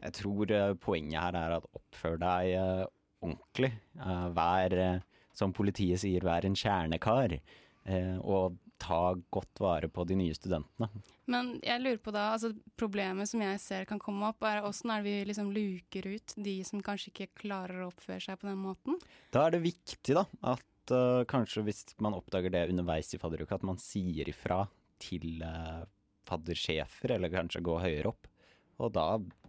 jeg 0.02 0.14
tror 0.20 0.52
eh, 0.54 0.74
poenget 0.80 1.20
her 1.20 1.36
er 1.38 1.56
at 1.58 1.68
oppfør 1.76 2.18
deg 2.22 2.54
eh, 2.54 2.84
ordentlig. 3.24 3.72
Eh, 3.98 4.28
vær, 4.36 4.78
eh, 4.78 5.26
som 5.36 5.52
politiet 5.54 6.00
sier, 6.02 6.24
vær 6.26 6.46
en 6.46 6.56
kjernekar. 6.58 7.38
eh, 7.88 8.16
og 8.22 8.58
ta 8.78 9.14
godt 9.34 9.58
vare 9.58 9.88
på 9.90 10.04
de 10.06 10.14
nye 10.14 10.34
studentene. 10.36 10.86
Men 11.26 11.56
jeg 11.66 11.82
lurer 11.82 11.98
på 11.98 12.12
da, 12.14 12.28
altså 12.36 12.52
problemet 12.78 13.28
som 13.28 13.42
jeg 13.42 13.58
ser 13.60 13.88
kan 13.90 13.98
komme 13.98 14.30
opp, 14.30 14.44
er 14.46 14.62
åssen 14.62 14.92
er 14.94 15.02
det 15.02 15.10
vi 15.10 15.26
liksom 15.28 15.50
luker 15.50 16.06
ut 16.14 16.34
de 16.36 16.54
som 16.64 16.82
kanskje 16.84 17.10
ikke 17.10 17.42
klarer 17.42 17.82
å 17.82 17.88
oppføre 17.90 18.22
seg 18.22 18.38
på 18.38 18.46
den 18.48 18.60
måten? 18.62 19.00
Da 19.34 19.48
er 19.48 19.56
det 19.56 19.64
viktig 19.66 20.14
da, 20.14 20.24
at 20.54 20.62
eh, 20.94 21.26
kanskje 21.30 21.64
hvis 21.66 21.84
man 22.04 22.16
oppdager 22.16 22.52
det 22.54 22.68
underveis 22.72 23.12
i 23.14 23.20
fadderuka, 23.20 23.58
at 23.58 23.66
man 23.66 23.80
sier 23.82 24.28
ifra 24.30 24.64
til 25.02 25.42
uh, 25.46 25.84
faddersjefer, 26.26 27.14
eller 27.14 27.32
kanskje 27.32 27.62
gå 27.64 27.76
høyere 27.82 28.10
opp. 28.10 28.26
Og 28.78 28.92
da, 28.94 29.04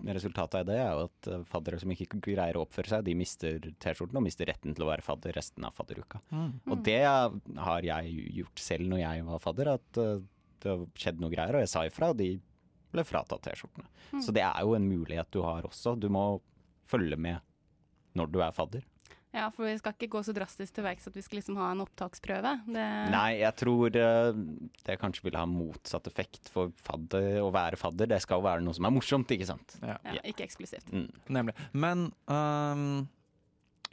resultatet 0.09 0.59
av 0.61 0.67
det 0.69 0.77
er 0.81 0.89
jo 0.89 1.05
at 1.05 1.27
eh, 1.29 1.45
faddere 1.49 1.77
som 1.81 1.91
ikke 1.93 2.17
greier 2.17 2.57
å 2.57 2.63
oppføre 2.65 2.89
seg, 2.95 3.05
de 3.05 3.13
mister 3.17 3.59
T-skjorten 3.81 4.17
og 4.17 4.25
mister 4.25 4.49
retten 4.49 4.73
til 4.73 4.85
å 4.85 4.89
være 4.89 5.05
fadder 5.05 5.37
resten 5.37 5.67
av 5.67 5.75
fadderuka. 5.77 6.21
Og 6.65 6.81
det 6.85 7.03
har 7.05 7.85
jeg 7.85 8.23
gjort 8.39 8.63
selv 8.63 8.89
når 8.89 9.03
jeg 9.03 9.27
var 9.27 9.43
fadder, 9.43 9.73
at 9.75 9.99
det 9.99 10.71
har 10.71 10.87
skjedd 10.97 11.21
noe 11.21 11.33
greier, 11.33 11.59
og 11.59 11.61
jeg 11.61 11.71
sa 11.71 11.85
ifra, 11.85 12.09
og 12.09 12.17
de 12.21 12.31
ble 12.89 13.05
fratatt 13.05 13.45
T-skjortene. 13.45 13.85
Så 14.25 14.33
det 14.33 14.43
er 14.47 14.65
jo 14.65 14.73
en 14.77 14.89
mulighet 14.89 15.29
du 15.33 15.43
har 15.45 15.67
også. 15.67 15.93
Du 15.99 16.09
må 16.13 16.23
følge 16.89 17.19
med 17.21 17.37
når 18.17 18.33
du 18.33 18.41
er 18.41 18.55
fadder. 18.55 18.85
Ja, 19.29 19.45
for 19.53 19.67
vi 19.67 19.75
skal 19.77 19.93
ikke 19.93 20.09
gå 20.15 20.23
så 20.25 20.33
drastisk 20.33 20.73
til 20.73 20.85
verks 20.87 21.05
at 21.09 21.13
vi 21.13 21.21
skal 21.21 21.37
liksom 21.37 21.59
ha 21.61 21.67
en 21.69 21.83
opptaksprøve. 21.83 22.53
Det, 22.65 22.85
Nei, 23.13 23.27
jeg 23.43 23.53
tror 23.61 23.93
det, 23.93 24.07
det 24.87 24.97
kanskje 25.01 25.27
vil 25.27 25.37
ha 25.37 25.45
motsatt 25.49 26.09
effekt 26.09 26.49
for 26.49 26.73
fadder. 26.81 27.37
Å 27.45 27.51
være 27.53 27.77
fadder, 27.77 28.09
det 28.09 28.21
skal 28.25 28.41
jo 28.41 28.47
være 28.47 28.65
noe 28.65 28.77
som 28.77 28.89
er 28.89 28.95
morsomt, 28.95 29.29
ikke 29.35 29.51
sant? 29.51 29.77
Ja, 29.83 29.99
ja, 30.17 30.23
ikke 30.31 30.47
eksklusivt. 30.47 30.89
Mm. 30.89 31.07
nemlig. 31.37 31.53
Men 31.77 32.07
um, 32.25 33.05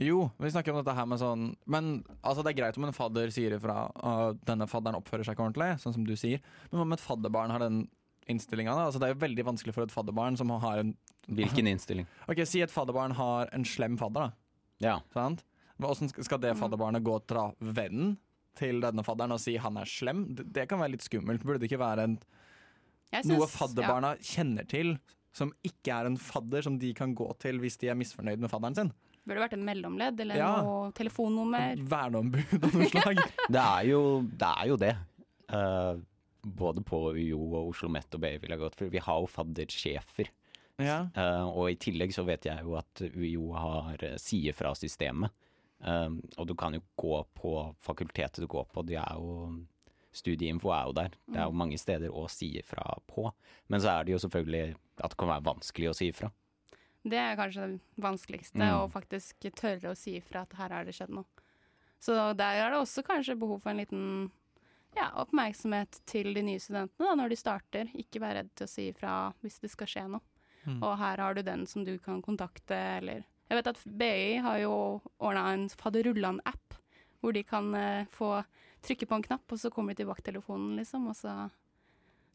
jo, 0.01 0.27
vi 0.41 0.53
snakker 0.53 0.73
om 0.73 0.81
dette 0.81 0.93
her 0.97 1.07
med 1.09 1.21
sånn 1.21 1.45
Men 1.73 1.93
altså, 2.21 2.43
det 2.45 2.53
er 2.53 2.59
greit 2.59 2.77
om 2.77 2.85
en 2.85 2.97
fadder 2.97 3.31
sier 3.33 3.55
ifra 3.57 3.87
at 3.93 4.41
denne 4.49 4.69
fadderen 4.69 4.99
oppfører 4.99 5.25
seg 5.25 5.37
ikke 5.37 5.47
ordentlig, 5.47 5.71
sånn 5.85 5.97
som 5.97 6.09
du 6.09 6.13
sier. 6.17 6.41
Men 6.71 6.81
hva 6.81 6.89
om 6.89 6.97
et 6.97 7.05
fadderbarn 7.05 7.53
har 7.53 7.65
den 7.65 7.85
innstillinga? 8.29 8.73
Altså, 8.73 9.01
det 9.01 9.11
er 9.11 9.15
jo 9.15 9.23
veldig 9.25 9.47
vanskelig 9.53 9.77
for 9.77 9.85
et 9.85 9.95
fadderbarn 9.95 10.41
som 10.41 10.53
har 10.65 10.81
en 10.85 10.97
Hvilken 11.27 11.67
innstilling? 11.67 12.07
Ok, 12.31 12.45
Si 12.47 12.61
et 12.63 12.71
fadderbarn 12.71 13.17
har 13.19 13.49
en 13.57 13.65
slem 13.67 13.97
fadder, 13.99 14.29
da. 14.29 14.46
Ja. 14.83 14.99
Sant? 15.15 15.45
Hvordan 15.81 16.09
skal 16.25 16.41
det 16.41 16.55
Mm. 16.55 16.61
fadderbarnet 16.63 17.03
gå 17.05 17.19
fra 17.29 17.53
vennen 17.61 18.17
til 18.57 18.81
denne 18.81 19.05
fadderen 19.05 19.33
og 19.33 19.41
si 19.41 19.57
han 19.57 19.77
er 19.77 19.85
slem? 19.85 20.35
Det, 20.35 20.47
det 20.53 20.69
kan 20.69 20.79
være 20.81 20.93
litt 20.97 21.05
skummelt. 21.05 21.43
Burde 21.45 21.61
det 21.61 21.71
ikke 21.71 21.81
være 21.83 22.05
en, 22.09 22.19
synes, 23.23 23.27
noe 23.39 23.47
fadderbarna 23.47 24.15
fadderbarna 24.15 24.15
kjenner 24.25 24.67
til, 24.69 24.99
som 25.37 25.53
ikke 25.63 25.93
er 25.93 26.07
en 26.07 26.17
fadder 26.17 26.63
som 26.65 26.79
de 26.81 26.95
kan 26.97 27.15
gå 27.15 27.29
til 27.39 27.59
hvis 27.61 27.77
de 27.79 27.89
er 27.93 27.95
misfornøyd 27.99 28.41
med 28.41 28.51
fadderen 28.51 28.75
sin? 28.79 28.93
Burde 29.27 29.41
burde 29.41 29.43
vært 29.43 29.57
en 29.59 29.65
mellomledd 29.67 30.21
eller 30.23 30.37
Ja. 30.39 30.63
noe 30.63 30.93
telefonnummer. 30.93 31.77
Verneombud 31.83 32.63
av 32.63 32.73
noe 32.73 32.89
slag. 32.89 33.17
Det 33.51 33.61
er 33.61 33.87
jo 33.91 34.23
det. 34.23 34.53
Er 34.63 34.67
jo 34.71 34.77
det. 34.77 34.97
Uh, 35.53 35.99
både 36.47 36.83
på 36.87 37.01
UiO 37.13 37.41
og 37.59 37.73
Oslo 37.75 37.89
Met 37.91 38.15
og 38.15 38.21
for. 38.23 38.89
Vi 38.89 38.99
har 39.03 39.19
jo 39.21 39.27
faddersjefer. 39.27 40.31
Ja. 40.83 40.99
Uh, 41.17 41.47
og 41.49 41.71
i 41.71 41.79
tillegg 41.81 42.13
så 42.15 42.25
vet 42.27 42.49
jeg 42.49 42.65
jo 42.65 42.77
at 42.79 43.03
UiO 43.15 43.53
har 43.57 44.03
uh, 44.03 44.17
sider 44.21 44.57
fra 44.57 44.75
systemet. 44.77 45.33
Uh, 45.81 46.17
og 46.37 46.47
du 46.49 46.55
kan 46.59 46.75
jo 46.77 46.83
gå 46.97 47.21
på 47.37 47.55
fakultetet 47.85 48.43
du 48.45 48.49
går 48.51 48.69
på. 48.73 48.85
Det 48.87 48.99
er 49.01 49.17
jo 49.17 49.65
Studieinfo 50.17 50.71
er 50.73 50.87
jo 50.89 50.93
der. 50.97 51.17
Det 51.29 51.37
er 51.37 51.45
jo 51.51 51.53
mange 51.61 51.77
steder 51.77 52.09
å 52.09 52.23
si 52.33 52.55
ifra 52.57 52.95
på. 53.05 53.27
Men 53.69 53.83
så 53.85 53.91
er 53.99 54.07
det 54.07 54.15
jo 54.15 54.21
selvfølgelig 54.23 54.71
at 55.05 55.13
det 55.13 55.19
kan 55.21 55.29
være 55.29 55.45
vanskelig 55.45 55.91
å 55.91 55.97
si 55.99 56.09
ifra. 56.09 56.31
Det 57.07 57.19
er 57.21 57.37
kanskje 57.39 57.67
det 57.75 58.03
vanskeligste, 58.03 58.57
Mm. 58.57 58.79
å 58.81 58.89
faktisk 58.91 59.45
tørre 59.55 59.93
å 59.93 59.99
si 59.99 60.17
ifra 60.17 60.47
at 60.47 60.57
her 60.57 60.73
har 60.73 60.85
det 60.89 60.95
skjedd 60.97 61.13
noe. 61.13 61.29
Så 62.01 62.17
der 62.37 62.63
er 62.65 62.71
det 62.73 62.81
også 62.81 63.05
kanskje 63.05 63.37
behov 63.39 63.61
for 63.61 63.71
en 63.71 63.83
liten 63.83 64.31
ja, 64.97 65.11
oppmerksomhet 65.21 66.01
til 66.07 66.33
de 66.35 66.43
nye 66.43 66.59
studentene 66.65 67.11
da, 67.11 67.15
når 67.15 67.29
de 67.29 67.37
starter. 67.37 67.93
Ikke 67.95 68.21
være 68.25 68.41
redd 68.41 68.51
til 68.57 68.65
å 68.65 68.73
si 68.73 68.89
ifra 68.89 69.35
hvis 69.45 69.61
det 69.61 69.71
skal 69.71 69.87
skje 69.93 70.07
noe. 70.17 70.25
Mm. 70.67 70.83
Og 70.83 70.97
her 70.99 71.17
har 71.23 71.35
du 71.35 71.43
den 71.43 71.67
som 71.67 71.85
du 71.85 71.99
kan 71.99 72.21
kontakte, 72.23 72.75
eller 72.99 73.25
Jeg 73.49 73.59
vet 73.63 73.67
at 73.71 73.83
BI 73.87 74.37
har 74.43 74.59
jo 74.59 75.01
ordna 75.21 75.53
en 75.53 75.69
faderullan-app, 75.69 76.75
hvor 77.23 77.33
de 77.33 77.43
kan 77.47 77.69
eh, 77.79 78.05
få 78.11 78.45
trykke 78.83 79.07
på 79.07 79.15
en 79.15 79.23
knapp, 79.23 79.53
og 79.53 79.59
så 79.59 79.71
kommer 79.71 79.95
de 79.95 80.03
til 80.03 80.07
vakttelefonen, 80.11 80.77
liksom, 80.77 81.07
og 81.09 81.15
så 81.15 81.51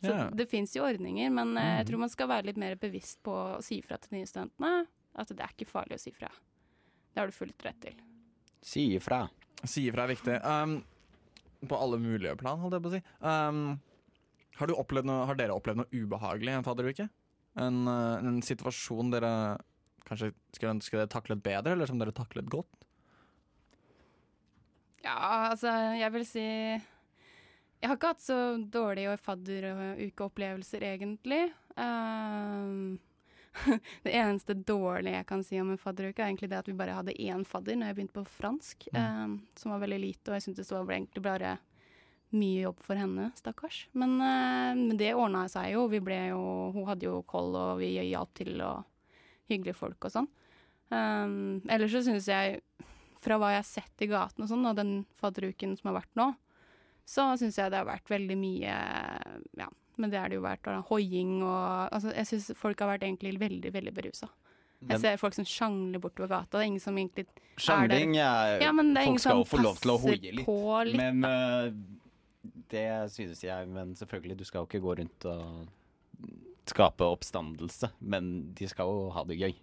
så 0.02 0.10
Ja. 0.16 0.30
det 0.34 0.48
fins 0.50 0.74
jo 0.76 0.82
ordninger, 0.84 1.30
men 1.30 1.56
eh, 1.58 1.78
jeg 1.78 1.86
Mhm. 1.86 1.90
tror 1.92 2.00
man 2.00 2.10
skal 2.10 2.28
være 2.28 2.46
litt 2.46 2.58
mer 2.58 2.76
bevisst 2.76 3.22
på 3.22 3.32
å 3.32 3.62
si 3.62 3.82
fra 3.82 3.98
til 3.98 4.10
de 4.10 4.18
nye 4.18 4.26
studentene. 4.26 4.88
At 5.16 5.28
det 5.28 5.40
er 5.42 5.52
ikke 5.54 5.68
farlig 5.70 5.94
å 5.94 6.00
si 6.00 6.12
fra. 6.12 6.30
Det 7.14 7.20
har 7.20 7.28
du 7.28 7.34
fullt 7.34 7.62
rett 7.66 7.80
til. 7.82 7.94
Si 8.64 8.96
ifra. 8.96 9.30
Si 9.64 9.86
ifra 9.92 10.04
er 10.08 10.16
viktig. 10.16 10.40
Um, 10.44 10.84
på 11.68 11.76
alle 11.78 12.00
mulige 12.00 12.36
plan, 12.38 12.58
holdt 12.58 12.74
jeg 12.74 12.82
på 12.82 12.90
å 12.90 12.96
si. 12.96 13.04
Um, 13.22 13.80
har, 14.56 14.68
du 14.68 14.74
opplevd 14.74 15.06
noe, 15.06 15.26
har 15.28 15.36
dere 15.36 15.54
opplevd 15.54 15.78
noe 15.78 15.92
ubehagelig 15.92 16.48
i 16.50 16.58
en 16.58 16.64
fadderuke? 16.64 17.10
En, 17.60 17.84
uh, 17.88 18.22
en 18.22 18.40
situasjon 18.46 19.12
dere 19.12 19.32
kanskje 20.08 20.32
skulle 20.56 20.76
ønske 20.78 20.98
dere 20.98 21.12
taklet 21.12 21.44
bedre, 21.44 21.76
eller 21.76 21.90
som 21.90 22.00
dere 22.00 22.16
taklet 22.16 22.48
godt? 22.52 22.88
Ja, 25.02 25.50
altså, 25.50 25.72
jeg 25.98 26.14
vil 26.14 26.26
si 26.30 26.48
Jeg 27.82 27.90
har 27.90 27.98
ikke 27.98 28.12
hatt 28.12 28.22
så 28.22 28.42
dårlige 28.70 29.16
fadderukeopplevelser, 29.18 30.84
egentlig. 30.86 31.48
Ehm, 31.82 33.00
det 34.06 34.14
eneste 34.14 34.54
dårlige 34.54 35.16
jeg 35.16 35.28
kan 35.32 35.42
si 35.44 35.58
om 35.60 35.72
en 35.74 35.82
fadderuke, 35.82 36.22
er 36.22 36.30
egentlig 36.30 36.52
det 36.52 36.60
at 36.60 36.70
vi 36.70 36.78
bare 36.78 37.00
hadde 37.00 37.18
én 37.18 37.42
fadder 37.48 37.80
når 37.80 37.90
jeg 37.90 37.98
begynte 37.98 38.20
på 38.20 38.36
fransk, 38.38 38.86
ehm, 38.94 39.40
som 39.58 39.74
var 39.74 39.82
veldig 39.82 39.98
lite, 40.04 40.30
og 40.30 40.38
jeg 40.38 40.46
syntes 40.46 40.70
det 40.70 40.78
var 40.78 40.94
egentlig 40.94 41.26
bare 41.26 41.56
mye 42.32 42.62
jobb 42.66 42.80
for 42.84 43.00
henne, 43.00 43.32
stakkars. 43.36 43.86
Men, 43.94 44.16
eh, 44.22 44.72
men 44.78 44.98
det 45.00 45.14
ordna 45.14 45.48
seg 45.52 45.74
jo. 45.74 45.88
Vi 45.92 46.00
ble 46.04 46.20
jo 46.32 46.44
Hun 46.76 46.88
hadde 46.88 47.08
jo 47.08 47.22
koll, 47.28 47.56
og 47.56 47.80
vi 47.80 47.94
hjalp 48.10 48.34
til, 48.38 48.62
og 48.62 48.86
hyggelige 49.52 49.76
folk 49.76 50.08
og 50.08 50.14
sånn. 50.14 50.30
Um, 50.92 51.62
ellers 51.72 51.94
så 51.96 52.02
syns 52.04 52.28
jeg, 52.28 52.60
fra 53.22 53.38
hva 53.40 53.54
jeg 53.54 53.62
har 53.62 53.68
sett 53.68 54.04
i 54.04 54.10
gaten 54.12 54.44
og 54.44 54.50
sånn, 54.50 54.66
og 54.68 54.76
den 54.80 55.06
fadderuken 55.22 55.78
som 55.80 55.92
har 55.92 56.02
vært 56.02 56.18
nå, 56.20 56.32
så 57.08 57.30
syns 57.40 57.60
jeg 57.60 57.72
det 57.72 57.80
har 57.80 57.88
vært 57.88 58.12
veldig 58.12 58.38
mye 58.40 58.74
Ja, 59.60 59.68
men 59.98 60.12
det 60.12 60.20
har 60.20 60.32
det 60.32 60.38
jo 60.38 60.44
vært 60.46 60.64
da, 60.68 60.82
hoiing 60.90 61.40
og 61.44 61.90
Altså, 61.92 62.12
jeg 62.16 62.30
syns 62.30 62.52
folk 62.60 62.80
har 62.84 62.94
vært 62.94 63.06
egentlig 63.08 63.34
veldig, 63.42 63.72
veldig 63.74 63.94
berusa. 63.96 64.30
Jeg 64.90 64.98
ser 65.04 65.18
folk 65.22 65.36
som 65.38 65.46
sjangler 65.46 66.02
bortover 66.02 66.32
gata. 66.32 66.58
Det 66.58 66.64
er 66.64 66.70
ingen 66.72 66.82
som 66.82 66.96
egentlig 66.98 67.28
Sjangling 67.62 68.16
er 68.18 68.64
Ja, 68.64 68.72
men 68.74 68.96
det 68.96 69.04
er 69.04 69.06
Folk 69.06 69.12
ingen 69.12 69.24
skal 69.24 69.42
jo 69.42 69.46
få 69.46 69.60
lov 69.62 69.82
til 69.82 69.94
å 69.94 69.98
hoie 70.02 70.18
litt. 70.18 70.48
litt. 70.48 70.98
Men 70.98 71.28
eh, 71.28 71.68
det 72.72 72.88
synes 73.14 73.44
jeg 73.44 73.68
Men 73.70 73.96
selvfølgelig, 74.00 74.40
du 74.40 74.48
skal 74.48 74.64
jo 74.64 74.70
ikke 74.70 74.84
gå 74.84 74.96
rundt 75.02 75.28
og 75.30 75.68
skape 76.72 77.08
oppstandelse. 77.08 77.92
Men 78.00 78.54
de 78.58 78.70
skal 78.72 78.90
jo 78.90 79.12
ha 79.16 79.26
det 79.28 79.40
gøy. 79.42 79.54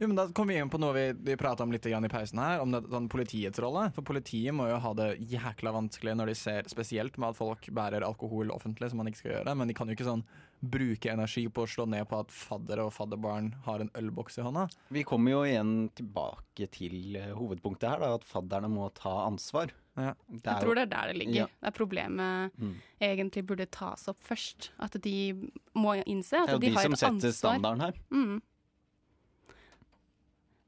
Jo, 0.00 0.08
men 0.08 0.16
Da 0.16 0.26
kommer 0.34 0.54
vi 0.54 0.58
inn 0.58 0.70
på 0.70 0.78
noe 0.82 0.94
vi, 0.96 1.04
vi 1.30 1.36
prata 1.38 1.62
om 1.62 1.72
litt 1.72 1.86
i 1.86 1.94
pausen 2.10 2.40
her, 2.42 2.60
om 2.62 2.72
det, 2.74 2.82
sånn 2.90 3.06
politiets 3.10 3.60
rolle. 3.62 3.86
For 3.94 4.06
politiet 4.06 4.54
må 4.56 4.66
jo 4.68 4.80
ha 4.82 4.90
det 4.98 5.10
jækla 5.30 5.74
vanskelig 5.74 6.16
når 6.18 6.32
de 6.32 6.34
ser 6.38 6.70
spesielt 6.70 7.18
med 7.18 7.30
at 7.30 7.38
folk 7.38 7.68
bærer 7.70 8.06
alkohol 8.06 8.50
offentlig, 8.54 8.90
som 8.90 8.98
man 9.00 9.10
ikke 9.10 9.22
skal 9.22 9.32
gjøre. 9.36 9.54
Men 9.54 9.70
de 9.70 9.76
kan 9.78 9.88
jo 9.88 9.94
ikke 9.94 10.08
sånn 10.08 10.26
bruke 10.64 11.12
energi 11.12 11.44
på 11.52 11.62
å 11.62 11.70
slå 11.70 11.86
ned 11.90 12.08
på 12.10 12.22
at 12.24 12.34
faddere 12.34 12.88
og 12.88 12.94
fadderbarn 12.96 13.52
har 13.66 13.84
en 13.84 13.92
ølboks 14.00 14.40
i 14.40 14.46
hånda. 14.46 14.66
Vi 14.96 15.04
kommer 15.06 15.36
jo 15.36 15.44
igjen 15.46 15.74
tilbake 15.94 16.70
til 16.74 17.18
eh, 17.20 17.32
hovedpunktet 17.36 17.90
her, 17.90 18.02
da, 18.02 18.14
at 18.18 18.26
fadderne 18.26 18.70
må 18.72 18.88
ta 18.96 19.12
ansvar. 19.28 19.74
Ja. 19.96 20.14
Jeg 20.32 20.42
er 20.50 20.60
tror 20.64 20.74
det 20.74 20.82
er 20.82 20.90
der 20.90 21.12
det 21.12 21.16
ligger. 21.20 21.34
Ja. 21.44 21.46
Det 21.46 21.68
er 21.70 21.76
problemet 21.76 22.56
Mm. 22.58 22.74
egentlig 23.00 23.46
burde 23.46 23.66
tas 23.70 24.08
opp 24.08 24.22
først. 24.22 24.70
At 24.78 24.96
de 25.02 25.50
må 25.74 25.94
innse 26.04 26.30
det 26.34 26.42
at 26.42 26.48
er 26.48 26.52
jo 26.52 26.58
de 26.58 26.66
de 26.68 26.74
har 26.74 26.82
som 26.82 26.96
setter 27.20 27.32
standarden 27.32 27.80
her. 27.80 27.94
Mm. 28.10 28.42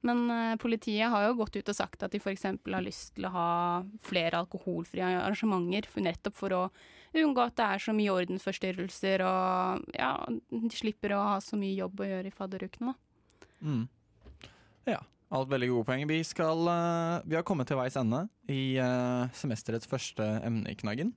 Men 0.06 0.30
uh, 0.30 0.56
politiet 0.62 1.10
har 1.10 1.24
jo 1.26 1.34
gått 1.40 1.56
ut 1.56 1.68
og 1.72 1.74
sagt 1.74 2.04
at 2.06 2.12
de 2.14 2.20
f.eks. 2.22 2.44
har 2.44 2.84
lyst 2.84 3.16
til 3.16 3.26
å 3.26 3.32
ha 3.34 3.48
flere 4.06 4.38
alkoholfrie 4.38 5.02
arrangementer, 5.02 5.88
for 5.90 6.00
nettopp 6.06 6.36
for 6.38 6.54
å 6.54 6.62
unngå 7.16 7.42
at 7.42 7.56
det 7.56 7.66
er 7.66 7.82
så 7.82 7.94
mye 7.96 8.12
ordensforstyrrelser, 8.14 9.24
og 9.26 9.86
ja, 9.96 10.12
de 10.52 10.70
slipper 10.70 11.16
å 11.16 11.22
ha 11.32 11.36
så 11.42 11.58
mye 11.58 11.74
jobb 11.74 12.04
å 12.04 12.08
gjøre 12.10 12.30
i 12.30 12.34
fadderukene, 12.36 12.92
da. 12.92 13.50
Mm. 13.66 13.88
Ja, 14.86 15.00
alt 15.34 15.50
veldig 15.50 15.70
gode 15.72 15.86
poeng. 15.88 16.06
Vi, 16.10 16.20
skal, 16.26 16.66
eh, 16.70 17.22
vi 17.26 17.38
har 17.38 17.46
kommet 17.46 17.68
til 17.70 17.80
veis 17.80 17.96
ende 17.98 18.26
i 18.52 18.76
eh, 18.78 19.32
semesterets 19.34 19.88
første 19.90 20.26
emne 20.46 20.70
i 20.70 20.78
knaggen. 20.78 21.14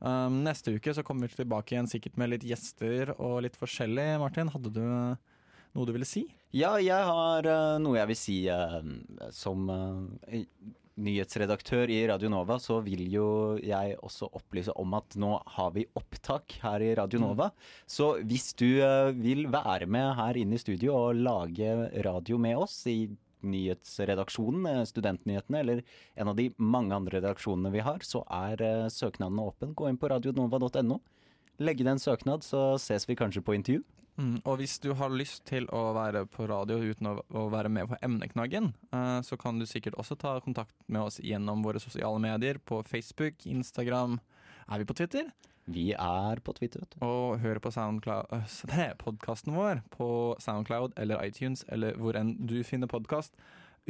Um, 0.00 0.38
neste 0.46 0.72
uke 0.72 0.94
så 0.96 1.04
kommer 1.04 1.28
vi 1.28 1.36
tilbake 1.42 1.74
igjen 1.74 1.88
sikkert 1.90 2.16
med 2.16 2.32
litt 2.32 2.44
gjester 2.48 3.12
og 3.18 3.42
litt 3.44 3.58
forskjellig. 3.60 4.14
Martin, 4.22 4.48
hadde 4.48 4.72
du 4.72 4.80
eh, 4.80 5.40
noe 5.76 5.88
du 5.88 5.92
ville 5.92 6.08
si? 6.08 6.24
Ja, 6.56 6.78
jeg 6.80 7.04
har 7.04 7.44
uh, 7.46 7.76
noe 7.82 8.00
jeg 8.00 8.12
vil 8.14 8.20
si 8.20 8.38
Uh, 8.50 8.80
som 9.36 9.68
uh, 9.68 10.40
nyhetsredaktør 11.00 11.92
i 11.92 12.00
Radio 12.08 12.32
Nova, 12.32 12.56
så 12.60 12.78
vil 12.84 13.04
jo 13.12 13.28
jeg 13.60 13.98
også 14.00 14.30
opplyse 14.40 14.72
om 14.80 14.96
at 14.96 15.16
nå 15.20 15.34
har 15.54 15.70
vi 15.76 15.84
opptak 15.96 16.56
her 16.64 16.82
i 16.84 16.94
Radio 16.96 17.20
Nova. 17.20 17.52
Så 17.88 18.14
hvis 18.24 18.50
du 18.56 18.80
vil 19.20 19.46
være 19.52 19.88
med 19.88 20.14
her 20.18 20.40
inne 20.40 20.56
i 20.58 20.60
studio 20.60 20.96
og 20.96 21.20
lage 21.20 21.72
radio 22.04 22.40
med 22.40 22.60
oss 22.60 22.82
i 22.90 22.98
nyhetsredaksjonen, 23.42 24.66
eh, 24.66 24.82
Studentnyhetene, 24.88 25.60
eller 25.60 25.82
en 26.16 26.28
av 26.28 26.36
de 26.36 26.50
mange 26.58 26.94
andre 26.94 27.20
redaksjonene 27.20 27.72
vi 27.72 27.84
har, 27.86 28.04
så 28.06 28.24
er 28.26 28.56
søknadene 28.56 28.98
søknaden 29.00 29.40
åpen. 29.42 29.74
Gå 29.74 29.88
inn 29.88 29.98
på 29.98 30.10
radionova.no. 30.10 31.00
Legge 31.60 31.84
inn 31.84 31.94
en 31.94 31.98
søknad, 31.98 32.44
så 32.44 32.74
ses 32.78 33.08
vi 33.08 33.16
kanskje 33.16 33.42
på 33.44 33.54
intervju. 33.54 33.82
Mm, 34.20 34.40
og 34.44 34.58
hvis 34.60 34.78
du 34.82 34.90
har 34.98 35.12
lyst 35.12 35.46
til 35.48 35.66
å 35.72 35.94
være 35.96 36.26
på 36.28 36.44
radio 36.50 36.76
uten 36.82 37.08
å, 37.08 37.12
å 37.32 37.46
være 37.52 37.70
med 37.72 37.88
på 37.88 37.98
emneknaggen, 38.04 38.72
eh, 38.92 39.20
så 39.24 39.38
kan 39.40 39.60
du 39.60 39.66
sikkert 39.68 39.96
også 40.00 40.18
ta 40.20 40.34
kontakt 40.44 40.74
med 40.88 41.06
oss 41.06 41.20
gjennom 41.24 41.62
våre 41.64 41.80
sosiale 41.80 42.20
medier 42.20 42.58
på 42.58 42.82
Facebook, 42.84 43.46
Instagram. 43.46 44.18
Er 44.68 44.82
vi 44.82 44.88
på 44.88 44.96
Twitter? 44.98 45.30
Vi 45.70 45.92
er 45.94 46.40
på 46.42 46.54
Twitter, 46.56 46.82
vet 46.82 46.96
du. 46.96 47.06
Og 47.06 47.38
hør 47.40 47.60
på 47.62 47.70
podkasten 49.04 49.54
vår 49.54 49.82
på 49.94 50.10
Soundcloud 50.42 50.96
eller 50.98 51.22
iTunes 51.24 51.64
eller 51.68 51.94
hvor 51.94 52.18
enn 52.18 52.34
du 52.46 52.62
finner 52.66 52.90
podkast. 52.90 53.36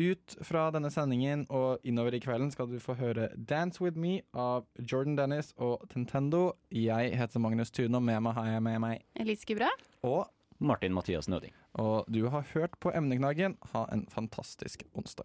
Ut 0.00 0.36
fra 0.46 0.68
denne 0.70 0.90
sendingen 0.92 1.46
og 1.50 1.80
innover 1.84 2.14
i 2.14 2.20
kvelden 2.22 2.50
skal 2.52 2.68
du 2.70 2.78
få 2.78 2.94
høre 2.94 3.28
'Dance 3.34 3.82
With 3.82 3.98
Me' 3.98 4.22
av 4.34 4.66
Jordan 4.78 5.16
Dennis 5.18 5.52
og 5.56 5.88
Tentendo. 5.90 6.52
Jeg 6.70 7.16
heter 7.18 7.40
Magnus 7.40 7.70
Tune, 7.70 7.96
og 7.96 8.02
med 8.02 8.20
meg 8.20 8.32
har 8.34 8.46
jeg 8.46 8.62
med 8.62 8.78
meg 8.80 9.00
Elise 9.16 9.46
Gibre? 9.46 9.68
og 10.02 10.28
Martin 10.58 10.94
Mathias 10.94 11.28
Nøding. 11.28 11.52
Og 11.74 12.04
du 12.14 12.28
har 12.28 12.44
hørt 12.54 12.70
på 12.80 12.92
Emneknaggen. 12.94 13.56
Ha 13.72 13.86
en 13.92 14.06
fantastisk 14.08 14.82
onsdag. 14.94 15.24